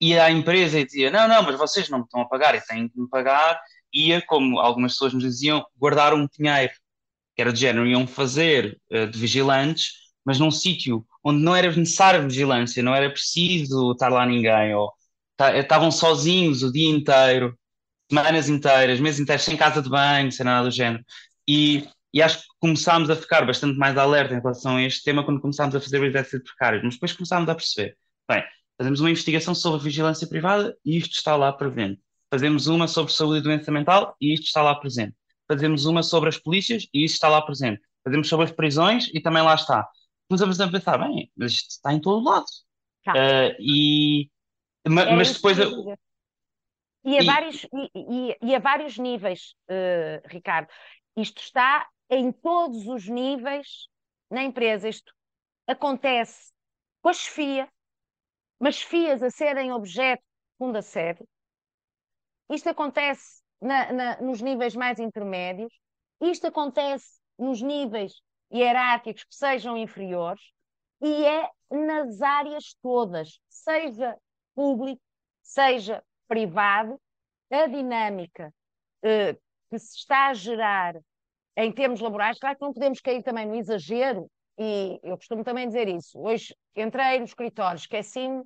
[0.00, 2.60] ia à empresa e dizia não, não, mas vocês não me estão a pagar e
[2.60, 3.60] têm que me pagar,
[3.92, 6.72] ia, como algumas pessoas nos diziam, guardar um dinheiro,
[7.34, 9.92] que era de género, iam fazer uh, de vigilantes,
[10.24, 14.92] mas num sítio onde não era necessária vigilância, não era preciso estar lá ninguém, ou
[15.54, 17.58] estavam sozinhos o dia inteiro,
[18.10, 21.04] semanas inteiras, meses inteiros, sem casa de banho, sem nada do género.
[21.48, 25.24] E, e acho que começámos a ficar bastante mais alerta em relação a este tema
[25.24, 27.96] quando começámos a fazer o exército de precários, mas depois começámos a perceber,
[28.28, 28.42] bem,
[28.78, 32.00] fazemos uma investigação sobre vigilância privada e isto está lá presente.
[32.30, 35.14] Fazemos uma sobre saúde e doença mental e isto está lá presente.
[35.48, 37.80] Fazemos uma sobre as polícias e isto está lá presente.
[38.04, 39.86] Fazemos sobre as prisões e também lá está
[40.30, 42.46] começamos a pensar, bem, mas isto está em todo lado.
[43.04, 43.12] Tá.
[43.12, 44.30] Uh, e,
[44.88, 45.58] mas, depois.
[45.58, 50.68] E a, e, vários, e, e, a vários níveis, uh, Ricardo.
[51.16, 53.88] Isto está em todos os níveis
[54.30, 54.88] na empresa.
[54.88, 55.14] Isto
[55.66, 56.52] acontece
[57.00, 57.68] com a chefia,
[58.58, 61.24] mas chefias a serem objeto de segunda série.
[62.50, 65.72] Isto acontece na, na, nos níveis mais intermédios.
[66.20, 68.20] Isto acontece nos níveis
[68.52, 70.42] hierárquicos que sejam inferiores,
[71.00, 74.18] e é nas áreas todas, seja
[74.54, 75.00] público,
[75.40, 77.00] seja privado,
[77.50, 78.52] a dinâmica
[79.02, 79.34] eh,
[79.68, 81.00] que se está a gerar
[81.64, 85.66] em termos laborais, claro que não podemos cair também no exagero, e eu costumo também
[85.66, 86.18] dizer isso.
[86.18, 88.44] Hoje entrei no escritório, esqueci-me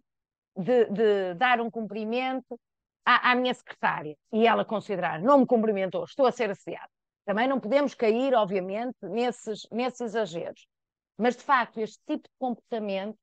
[0.56, 2.58] de, de, dar um cumprimento
[3.04, 6.88] à, à, minha secretária e ela considerar, não me cumprimentou, estou a ser assediado.
[7.24, 10.66] Também não podemos cair, obviamente, nesses, nesses exageros.
[11.16, 13.16] Mas, de facto, este tipo de comportamento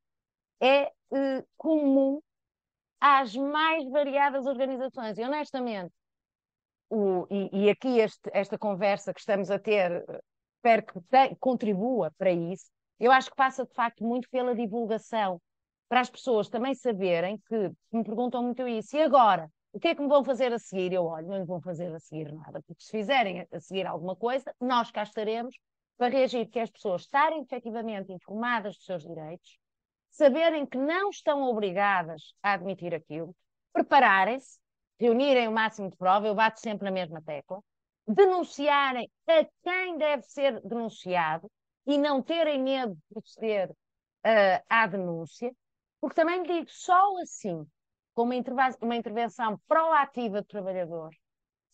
[0.60, 2.20] é eh, comum
[3.00, 5.18] às mais variadas organizações.
[5.18, 5.94] E, honestamente,
[6.92, 10.04] o, e, e, aqui este, esta conversa que estamos a ter,
[10.58, 12.66] espero que te, contribua para isso.
[13.00, 15.42] Eu acho que passa, de facto, muito pela divulgação,
[15.88, 18.96] para as pessoas também saberem que me perguntam muito isso.
[18.96, 19.50] E agora?
[19.74, 20.92] O que é que me vão fazer a seguir?
[20.92, 24.16] Eu olho, não me vão fazer a seguir nada, porque se fizerem a seguir alguma
[24.18, 25.56] coisa, nós cá estaremos
[25.98, 29.58] para reagir, que as pessoas estarem efetivamente informadas dos seus direitos,
[30.10, 33.34] saberem que não estão obrigadas a admitir aquilo,
[33.72, 34.60] prepararem-se,
[35.02, 37.60] reunirem o máximo de prova, eu bato sempre na mesma tecla,
[38.08, 41.50] denunciarem a quem deve ser denunciado
[41.88, 45.52] e não terem medo de proceder uh, à denúncia,
[46.00, 47.66] porque também digo, só assim
[48.14, 48.36] com uma,
[48.80, 51.10] uma intervenção proativa do trabalhador,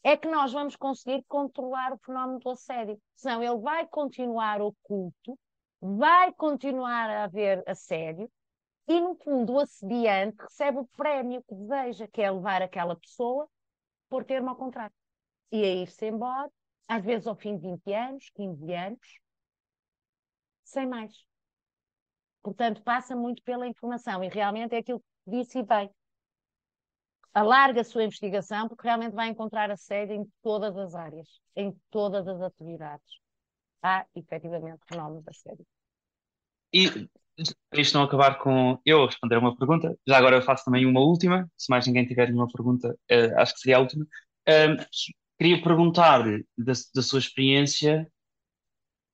[0.03, 2.97] é que nós vamos conseguir controlar o fenómeno do assédio.
[3.13, 5.37] Senão ele vai continuar oculto,
[5.81, 8.29] vai continuar a haver assédio,
[8.87, 13.49] e no fundo o assediante recebe o prémio que deseja, que é levar aquela pessoa
[14.09, 14.95] por termo ao contrato.
[15.51, 16.49] E a ir-se embora,
[16.87, 19.19] às vezes ao fim de 20 anos, 15 anos,
[20.63, 21.13] sem mais.
[22.41, 25.89] Portanto, passa muito pela informação e realmente é aquilo que disse bem
[27.33, 32.27] alarga a sua investigação, porque realmente vai encontrar assédio em todas as áreas, em todas
[32.27, 33.19] as atividades.
[33.81, 35.67] Há, efetivamente, fenómenos de assédio.
[36.73, 37.07] E
[37.73, 41.49] isto não acabar com eu responder uma pergunta, já agora eu faço também uma última,
[41.57, 44.05] se mais ninguém tiver nenhuma pergunta, uh, acho que seria a última.
[44.05, 44.85] Uh,
[45.37, 46.23] queria perguntar
[46.57, 48.07] da, da sua experiência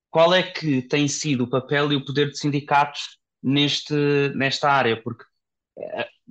[0.09, 3.93] qual é que tem sido o papel e o poder de sindicatos neste,
[4.35, 5.25] nesta área, porque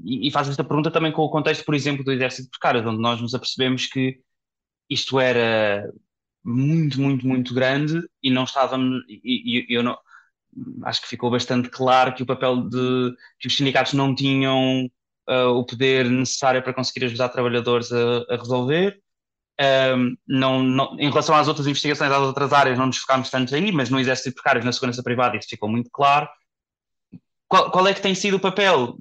[0.04, 3.00] e, faz esta pergunta também com o contexto, por exemplo, do exército de precários, onde
[3.00, 4.20] nós nos apercebemos que
[4.88, 5.90] isto era
[6.44, 9.98] muito, muito, muito grande e não estávamos, e, e eu não,
[10.84, 14.90] acho que ficou bastante claro que o papel de que os sindicatos não tinham
[15.28, 19.00] uh, o poder necessário para conseguir ajudar trabalhadores a, a resolver.
[19.60, 23.54] Um, não, não, em relação às outras investigações, às outras áreas, não nos focámos tanto
[23.54, 26.28] aí, mas no exército de precários, na segurança privada, isso ficou muito claro.
[27.48, 28.96] Qual, qual é que tem sido o papel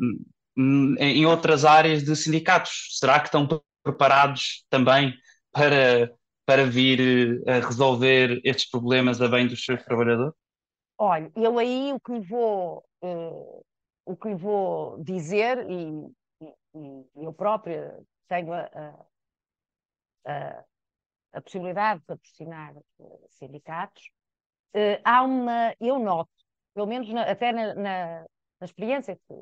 [0.58, 2.98] em outras áreas de sindicatos?
[3.00, 3.48] Será que estão
[3.84, 5.16] preparados também
[5.52, 6.12] para,
[6.46, 10.41] para vir a resolver estes problemas a bem dos seus trabalhadores?
[11.04, 13.66] Olha, eu aí o que lhe vou, uh,
[14.06, 16.14] o que lhe vou dizer, e,
[16.76, 18.70] e, e eu própria tenho a,
[20.28, 20.64] a,
[21.34, 22.76] a possibilidade de patrocinar
[23.30, 24.12] sindicatos,
[24.76, 26.30] uh, há uma, eu noto,
[26.76, 28.22] pelo menos na, até na, na,
[28.60, 29.34] na experiência que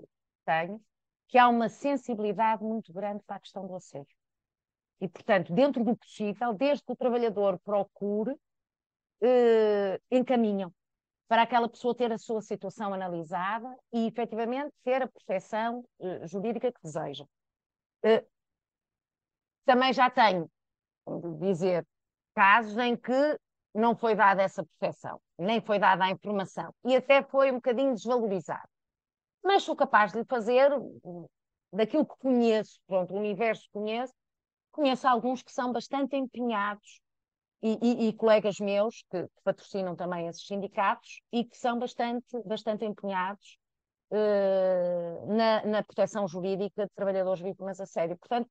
[0.45, 0.81] tenho,
[1.27, 4.15] que há uma sensibilidade muito grande para a questão do assédio.
[5.01, 8.33] E, portanto, dentro do possível, desde que o trabalhador procure,
[9.21, 10.73] eh, encaminham
[11.29, 16.71] para aquela pessoa ter a sua situação analisada e, efetivamente, ter a proteção eh, jurídica
[16.71, 17.23] que deseja.
[18.03, 18.25] Eh,
[19.63, 20.49] também já tenho,
[21.05, 21.85] como dizer,
[22.33, 23.39] casos em que
[23.75, 27.93] não foi dada essa proteção, nem foi dada a informação, e até foi um bocadinho
[27.93, 28.67] desvalorizado.
[29.43, 30.71] Mas sou capaz de fazer
[31.71, 34.13] daquilo que conheço, pronto, o universo conheço,
[34.71, 36.99] conheço alguns que são bastante empenhados
[37.61, 42.85] e, e, e colegas meus que, patrocinam também esses sindicatos e que são bastante, bastante
[42.85, 43.57] empenhados
[44.11, 48.17] uh, na, na, proteção jurídica de trabalhadores vítimas a sério.
[48.17, 48.49] Portanto,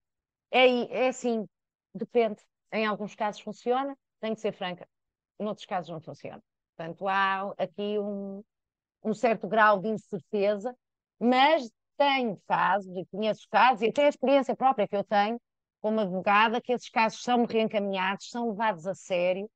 [0.51, 1.47] é, é assim,
[1.95, 2.41] depende.
[2.73, 4.87] Em alguns casos funciona, tenho que ser franca,
[5.39, 6.43] em outros casos não funciona.
[6.77, 8.43] Portanto, há aqui um,
[9.03, 10.77] um certo grau de incerteza,
[11.19, 15.41] mas tenho casos, e conheço casos, e até a experiência própria que eu tenho,
[15.81, 19.49] como advogada, que esses casos são reencaminhados, são levados a sério,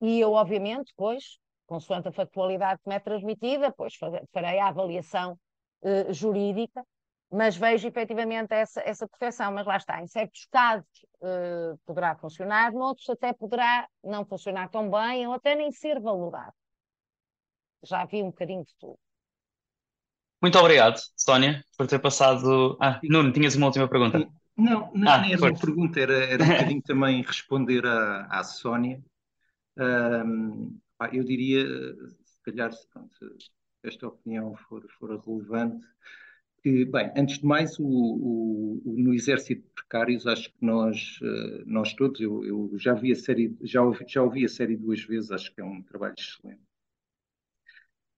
[0.00, 3.94] e eu, obviamente, depois, consoante a factualidade que me é transmitida, pois
[4.32, 5.38] farei a avaliação
[5.82, 6.84] uh, jurídica,
[7.30, 9.52] mas vejo efetivamente essa, essa proteção.
[9.52, 10.88] Mas lá está, em certos casos
[11.20, 16.54] uh, poderá funcionar, noutros até poderá não funcionar tão bem ou até nem ser valorado.
[17.82, 18.98] Já vi um bocadinho de tudo.
[20.40, 22.78] Muito obrigado, Sónia, por ter passado.
[22.80, 24.28] Ah, Nuno, tinhas uma última pergunta.
[24.58, 28.42] Não, não ah, nem era uma pergunta, era, era um bocadinho também responder à, à
[28.42, 29.00] Sónia.
[29.78, 30.76] Um,
[31.12, 31.64] eu diria,
[32.24, 32.88] se calhar, se
[33.84, 35.86] esta opinião for, for relevante,
[36.60, 41.20] que, bem, antes de mais, o, o, o, no exército de precários, acho que nós,
[41.22, 44.76] eh, nós todos, eu, eu já vi a série, já ouvi, já ouvi a série
[44.76, 46.67] duas vezes, acho que é um trabalho excelente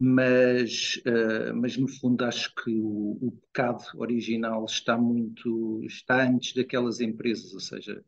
[0.02, 6.54] mas, uh, mas no fundo acho que o, o, pecado original está muito, está antes
[6.54, 8.02] daquelas empresas, ou seja,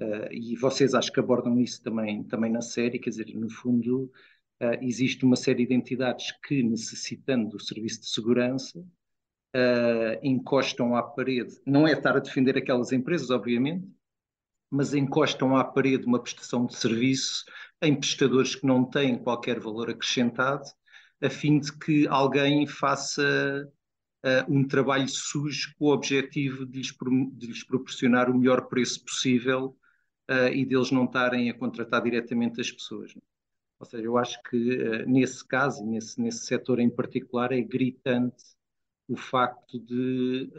[0.00, 4.10] uh, e vocês acho que abordam isso também, também na série, quer dizer, no fundo
[4.60, 8.84] uh, existe uma série de entidades que necessitando do serviço de segurança
[10.22, 13.88] encostam à parede, não é estar a defender aquelas empresas, obviamente,
[14.70, 17.44] mas encostam à parede uma prestação de serviço
[17.82, 20.68] em prestadores que não têm qualquer valor acrescentado
[21.22, 23.68] a fim de que alguém faça
[24.24, 26.94] uh, um trabalho sujo com o objetivo de lhes,
[27.32, 29.76] de lhes proporcionar o melhor preço possível
[30.30, 33.14] uh, e deles não estarem a contratar diretamente as pessoas.
[33.14, 33.22] Não?
[33.80, 38.44] Ou seja, eu acho que uh, nesse caso, nesse, nesse setor em particular, é gritante
[39.08, 40.50] o facto de,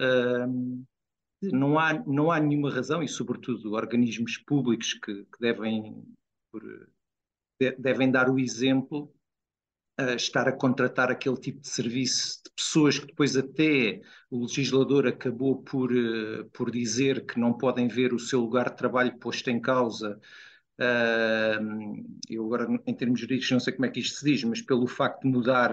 [1.39, 6.03] de não, há, não há nenhuma razão, e sobretudo organismos públicos que, que devem,
[6.51, 6.63] por,
[7.59, 9.13] de, devem dar o exemplo,
[10.15, 15.61] estar a contratar aquele tipo de serviço de pessoas que depois até o legislador acabou
[15.61, 19.59] por, uh, por dizer que não podem ver o seu lugar de trabalho posto em
[19.59, 20.19] causa.
[20.79, 24.61] Uh, eu agora, em termos jurídicos, não sei como é que isto se diz, mas
[24.61, 25.71] pelo facto de mudar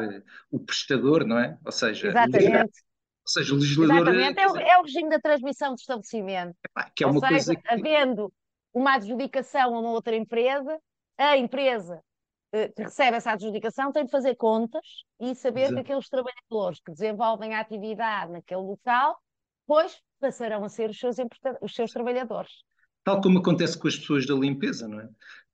[0.50, 1.58] o prestador, não é?
[1.64, 2.86] Ou seja, Exatamente.
[3.26, 4.14] Ou seja, o legislador.
[4.14, 6.56] Exatamente, é o, é o regime da transmissão de estabelecimento.
[6.94, 7.68] que é uma Ou coisa seja, que...
[7.68, 8.32] havendo
[8.72, 10.78] uma adjudicação a uma outra empresa,
[11.18, 12.15] a empresa eh,
[12.50, 15.74] que recebe essa adjudicação tem de fazer contas e saber Exato.
[15.74, 19.18] que aqueles trabalhadores que desenvolvem a atividade naquele local,
[19.66, 21.16] depois passarão a ser os seus,
[21.60, 22.52] os seus trabalhadores.
[23.04, 25.08] Tal como acontece com as pessoas da limpeza, não é?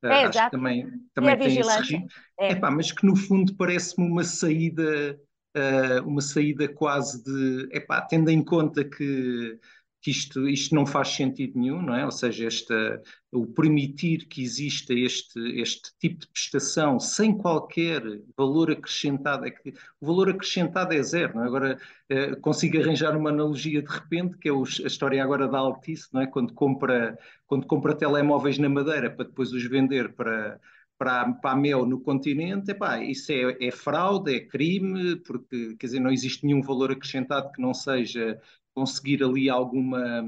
[0.05, 2.07] Eh, é Acho que também, também tem esse regime.
[2.41, 2.53] É.
[2.53, 5.21] Epá, mas que no fundo parece-me uma saída,
[5.57, 9.59] uh, uma saída quase de, epá, tendo em conta que
[10.03, 12.05] que isto, isto não faz sentido nenhum, não é?
[12.05, 13.01] Ou seja, esta,
[13.31, 18.03] o permitir que exista este, este tipo de prestação sem qualquer
[18.37, 21.47] valor acrescentado, é que o valor acrescentado é zero, não é?
[21.47, 25.59] Agora eh, consigo arranjar uma analogia de repente, que é o, a história agora da
[25.59, 26.27] Altice, não é?
[26.27, 27.17] Quando compra,
[27.47, 30.61] quando compra telemóveis na Madeira para depois os vender para
[31.03, 35.87] para, para a Mel no continente, epá, isso é, é, fraude, é crime, porque quer
[35.87, 38.41] dizer, não existe nenhum valor acrescentado que não seja
[38.75, 40.23] conseguir ali alguma,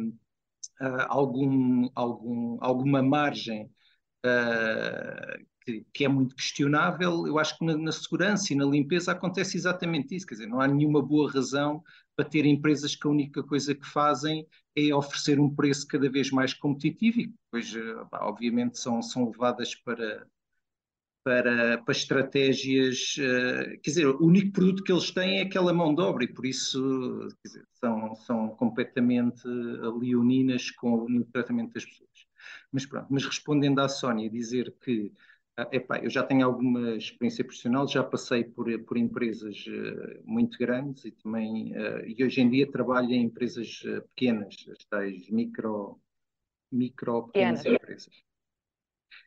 [0.81, 3.71] uh, algum, algum, alguma margem
[4.25, 9.13] uh, que, que, é muito questionável, eu acho que na, na, segurança e na limpeza
[9.13, 11.83] acontece exatamente isso, quer dizer, não há nenhuma boa razão
[12.15, 14.47] para ter empresas que a única coisa que fazem
[14.77, 19.75] é oferecer um preço cada vez mais competitivo e depois, uh, obviamente, são, são levadas
[19.75, 20.27] para,
[21.25, 23.17] para, para estratégias.
[23.19, 26.29] Uh, quer dizer, o único produto que eles têm é aquela mão de obra e
[26.33, 32.11] por isso dizer, são, são completamente leoninas com o tratamento das pessoas.
[32.71, 35.13] Mas pronto, mas respondendo à Sónia, dizer que
[35.59, 40.59] uh, epá, eu já tenho alguma experiência profissional, já passei por, por empresas uh, muito
[40.59, 43.83] grandes e também, uh, e hoje em dia trabalho em empresas
[44.15, 45.99] pequenas, as tais micro,
[46.71, 47.83] micro pequenas, pequenas.
[47.83, 48.34] empresas.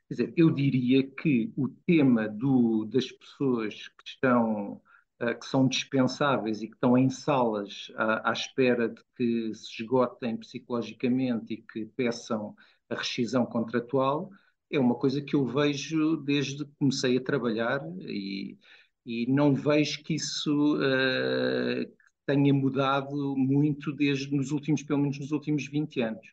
[0.08, 4.82] Quer dizer, eu diria que o tema do, das pessoas que estão
[5.22, 9.82] uh, que são dispensáveis e que estão em salas à, à espera de que se
[9.82, 12.56] esgotem psicologicamente e que peçam
[12.90, 14.32] a rescisão contratual
[14.70, 18.58] é uma coisa que eu vejo desde que comecei a trabalhar e,
[19.06, 21.92] e não vejo que isso uh,
[22.26, 26.28] tenha mudado muito desde nos últimos, pelo menos nos últimos 20 anos.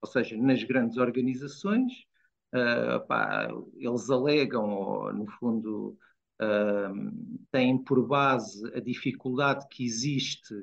[0.00, 1.92] Ou seja, nas grandes organizações,
[2.54, 5.98] uh, pá, eles alegam, ou, no fundo,
[6.40, 10.54] uh, têm por base a dificuldade que existe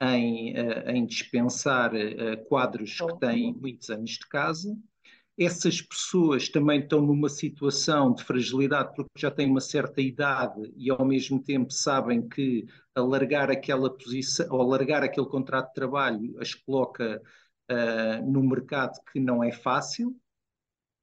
[0.00, 1.92] em, uh, em dispensar
[2.48, 4.76] quadros que têm muitos anos de casa.
[5.38, 10.90] Essas pessoas também estão numa situação de fragilidade porque já têm uma certa idade e
[10.90, 16.54] ao mesmo tempo sabem que alargar aquela posição ou alargar aquele contrato de trabalho as
[16.54, 17.20] coloca
[17.70, 20.16] uh, no mercado que não é fácil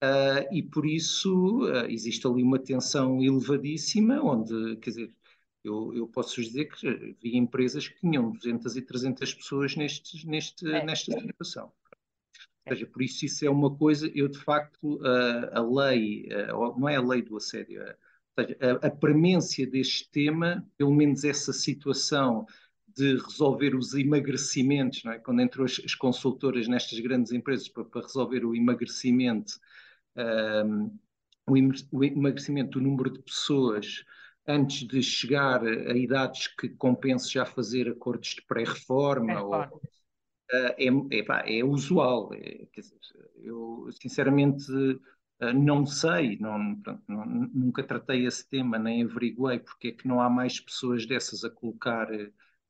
[0.04, 5.16] Uh, e por isso uh, existe ali uma tensão elevadíssima, onde, quer dizer,
[5.64, 10.70] eu, eu posso dizer que vi empresas que tinham 200 e 300 pessoas neste, neste,
[10.70, 10.84] é.
[10.84, 11.72] nesta situação.
[12.66, 16.28] Ou seja, por isso isso é uma coisa, eu de facto, uh, a lei,
[16.78, 17.88] não é a lei do assédio, ou
[18.44, 22.46] seja, a, a premência deste tema, pelo menos essa situação
[22.94, 25.20] de resolver os emagrecimentos, não é?
[25.20, 29.54] quando entram as, as consultoras nestas grandes empresas para, para resolver o emagrecimento
[30.16, 30.98] um,
[31.92, 34.06] o emagrecimento do número de pessoas
[34.48, 39.68] antes de chegar a idades que compense já fazer acordos de pré-reforma.
[39.68, 39.80] Uh,
[40.52, 42.34] é, é, é, usual.
[42.34, 42.98] É, dizer,
[43.38, 46.60] eu, sinceramente, uh, não sei, não,
[47.08, 51.44] não, nunca tratei esse tema, nem averiguei porque é que não há mais pessoas dessas
[51.44, 52.08] a colocar,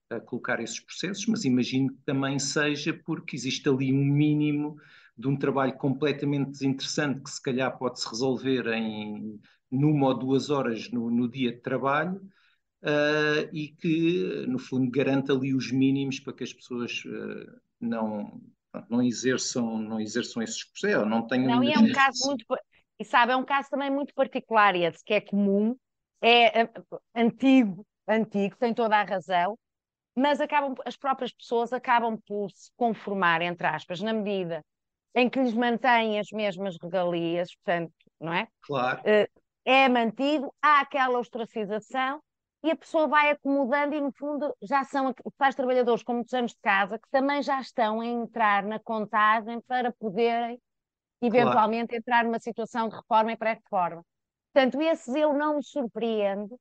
[0.10, 4.80] a colocar esses processos, mas imagino que também seja porque existe ali um mínimo
[5.18, 9.40] de um trabalho completamente desinteressante que se calhar pode-se resolver em
[9.74, 12.22] numa ou duas horas no, no dia de trabalho
[12.84, 18.40] uh, e que, no fundo, garante ali os mínimos para que as pessoas uh, não,
[18.88, 21.56] não, exerçam, não exerçam esses processos, não tenham...
[21.56, 22.46] Não, e é um caso muito...
[23.00, 25.76] E sabe, é um caso também muito particular, e esse que é comum,
[26.22, 26.70] é, é
[27.16, 29.58] antigo, antigo, tem toda a razão,
[30.16, 34.64] mas acabam, as próprias pessoas acabam por se conformar, entre aspas, na medida
[35.16, 38.48] em que lhes mantém as mesmas regalias, portanto, não é?
[38.62, 39.02] Claro.
[39.06, 39.30] Eh,
[39.66, 42.22] é mantido, há aquela ostracização
[42.64, 46.52] e a pessoa vai acomodando e, no fundo, já são tais trabalhadores com muitos anos
[46.52, 50.60] de casa que também já estão a entrar na contagem para poderem,
[51.22, 52.00] eventualmente, claro.
[52.00, 54.04] entrar numa situação de reforma e pré-reforma.
[54.54, 56.58] Portanto, esses eu não me surpreendo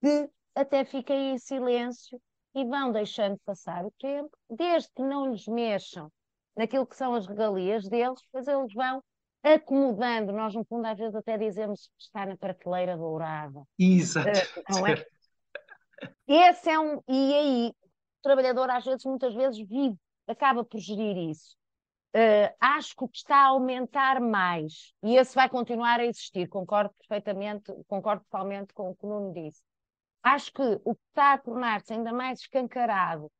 [0.00, 2.20] que até fiquem em silêncio
[2.54, 6.10] e vão deixando passar o tempo, desde que não lhes mexam
[6.56, 9.02] naquilo que são as regalias deles, depois eles vão
[9.42, 10.32] acomodando.
[10.32, 13.62] Nós, no fundo, às vezes até dizemos que está na prateleira dourada.
[13.78, 14.28] Exato.
[14.30, 15.06] Uh, não é?
[16.26, 17.00] Esse é um.
[17.08, 19.96] E aí, o trabalhador, às vezes, muitas vezes, vive,
[20.26, 21.56] acaba por gerir isso.
[22.14, 26.48] Uh, acho que o que está a aumentar mais, e esse vai continuar a existir,
[26.48, 29.60] concordo perfeitamente, concordo totalmente com o que o Nuno disse.
[30.22, 33.30] Acho que o que está a tornar-se ainda mais escancarado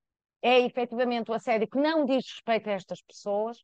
[0.47, 3.59] é efetivamente o assédio que não diz respeito a estas pessoas,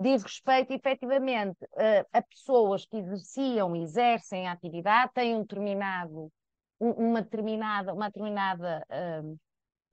[0.00, 6.32] diz respeito efetivamente a, a pessoas que exerciam e exercem a atividade, têm um determinado,
[6.80, 9.38] uma determinada, uma determinada uh,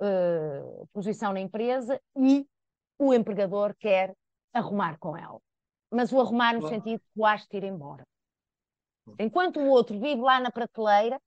[0.03, 2.43] uh, posição na empresa e
[2.97, 4.15] o empregador quer
[4.51, 5.39] arrumar com ela.
[5.91, 8.03] Mas o arrumar no sentido que o de ir embora.
[9.19, 11.21] Enquanto o outro vive lá na prateleira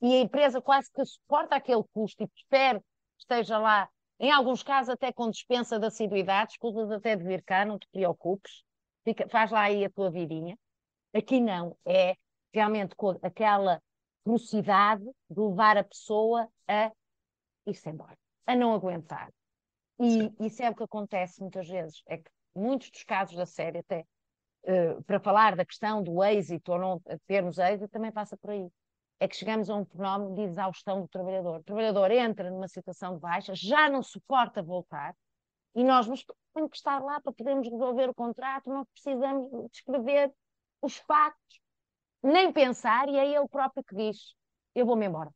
[0.00, 2.86] e a empresa quase que suporta aquele custo e prefere que
[3.18, 3.86] esteja lá,
[4.18, 7.86] em alguns casos até com dispensa de assiduidade, escusas até de vir cá, não te
[7.90, 8.62] preocupes,
[9.04, 10.58] fica, faz lá aí a tua vidinha.
[11.14, 12.14] Aqui não, é
[12.52, 13.80] realmente com aquela
[14.24, 16.90] velocidade de levar a pessoa a
[17.66, 18.16] ir-se embora,
[18.46, 19.30] a não aguentar.
[19.98, 23.78] E isso é o que acontece muitas vezes, é que muitos dos casos da série,
[23.78, 24.04] até
[24.64, 28.68] uh, para falar da questão do êxito ou não termos êxito, também passa por aí.
[29.18, 31.60] É que chegamos a um fenómeno de exaustão do trabalhador.
[31.60, 35.14] O trabalhador entra numa situação de baixa, já não suporta voltar,
[35.74, 40.32] e nós temos que estar lá para podermos resolver o contrato, não precisamos descrever
[40.82, 41.60] os factos,
[42.22, 44.34] nem pensar, e é ele próprio que diz:
[44.74, 45.30] Eu vou-me embora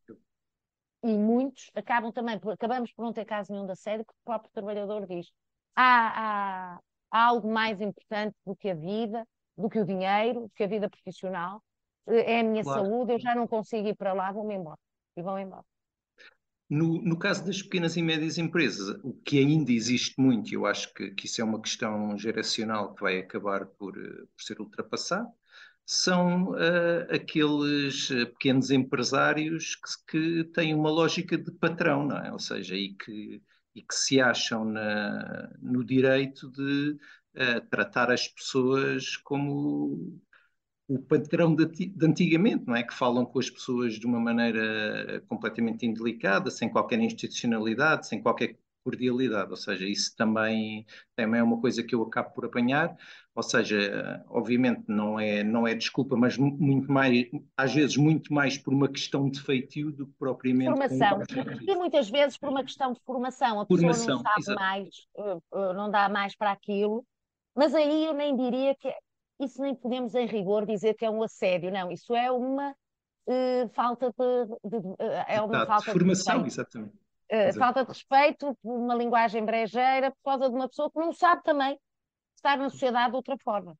[1.02, 4.50] e muitos acabam também, acabamos por não ter caso nenhum da série, que o próprio
[4.52, 5.30] trabalhador diz:
[5.74, 6.80] há, há,
[7.10, 9.26] há algo mais importante do que a vida,
[9.56, 11.62] do que o dinheiro, do que a vida profissional,
[12.06, 12.84] é a minha claro.
[12.84, 14.78] saúde, eu já não consigo ir para lá, vou-me embora.
[15.16, 15.64] E vão embora.
[16.68, 20.94] No, no, caso das pequenas e médias empresas, o que ainda existe muito, eu acho
[20.94, 25.28] que, que, isso é uma questão geracional que vai acabar por, eh, por ser ultrapassado,
[25.84, 29.74] são uh, aqueles eh, pequenos empresários
[30.06, 32.32] que, que, têm uma lógica de patrão, não é?
[32.32, 33.42] Ou seja, e que,
[33.74, 36.96] e que se acham na, no direito de
[37.34, 40.20] uh, tratar as pessoas como
[40.90, 42.82] o patrão de, de, antigamente, não é?
[42.82, 48.56] Que falam com as pessoas de uma maneira completamente indelicada, sem qualquer institucionalidade, sem qualquer
[48.82, 52.96] cordialidade, ou seja, isso também, também é uma coisa que eu acabo por apanhar,
[53.34, 57.26] ou seja, obviamente não é, não é desculpa, mas muito mais,
[57.56, 60.70] às vezes muito mais por uma questão de feitio do que propriamente...
[60.70, 61.22] Formação,
[61.60, 64.70] e muitas vezes por uma questão de formação, a pessoa formação, não sabe exatamente.
[64.70, 64.88] mais,
[65.18, 67.04] eh, eh, não dá mais para aquilo,
[67.54, 68.90] mas aí eu nem diria que,
[69.40, 72.70] isso nem podemos em rigor dizer que é um assédio, não, isso é uma
[73.26, 74.96] uh, falta de, de, uh,
[75.26, 77.00] é uma falta de formação, de exatamente
[77.32, 81.12] Uh, falta de respeito por uma linguagem brejeira, por causa de uma pessoa que não
[81.12, 81.78] sabe também
[82.34, 83.78] estar na sociedade de outra forma.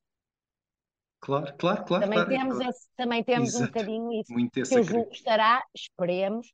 [1.19, 2.05] Claro, claro, claro.
[2.05, 2.70] Também claro, temos, claro.
[2.70, 4.32] Esse, também temos um bocadinho isso.
[4.32, 6.47] Muito que eu julgo estará, esperemos,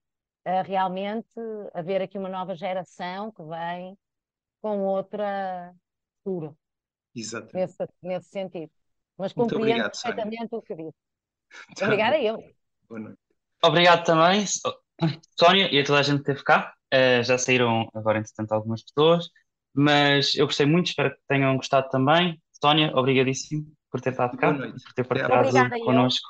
[0.47, 1.29] uh, realmente
[1.75, 3.95] haver aqui uma nova geração que vem
[4.63, 5.75] com outra
[6.25, 6.57] cultura.
[7.15, 7.55] Exatamente.
[7.55, 8.73] Nesse, nesse sentido.
[9.19, 10.97] Mas compreendo perfeitamente o que disse.
[11.77, 12.37] Tá Obrigada eu.
[12.89, 13.19] Boa noite.
[13.65, 14.45] Obrigado também,
[15.39, 16.75] Sónia, e a toda a gente que esteve cá.
[16.93, 19.29] Uh, já saíram agora, entretanto, algumas pessoas,
[19.75, 22.41] mas eu gostei muito, espero que tenham gostado também.
[22.63, 26.29] Sónia, obrigadíssimo por ter estado cá, por ter partilhado Obrigada connosco.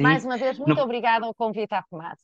[0.00, 0.82] Mais uma vez, muito no...
[0.82, 2.22] obrigada ao convite à fumaça.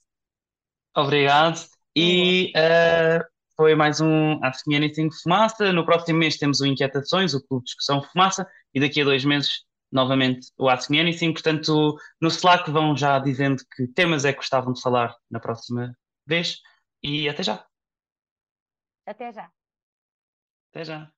[0.94, 1.58] Obrigado.
[1.96, 3.31] E uh,
[3.62, 5.72] foi mais um Ask Me Anything Fumaça.
[5.72, 8.44] No próximo mês temos o Inquietações, o Clube de Discussão Fumaça,
[8.74, 11.32] e daqui a dois meses novamente o Ask Me Anything.
[11.32, 15.96] Portanto, no Slack vão já dizendo que temas é que gostavam de falar na próxima
[16.26, 16.60] vez.
[17.04, 17.64] E até já.
[19.06, 19.48] Até já.
[20.72, 21.12] Até já.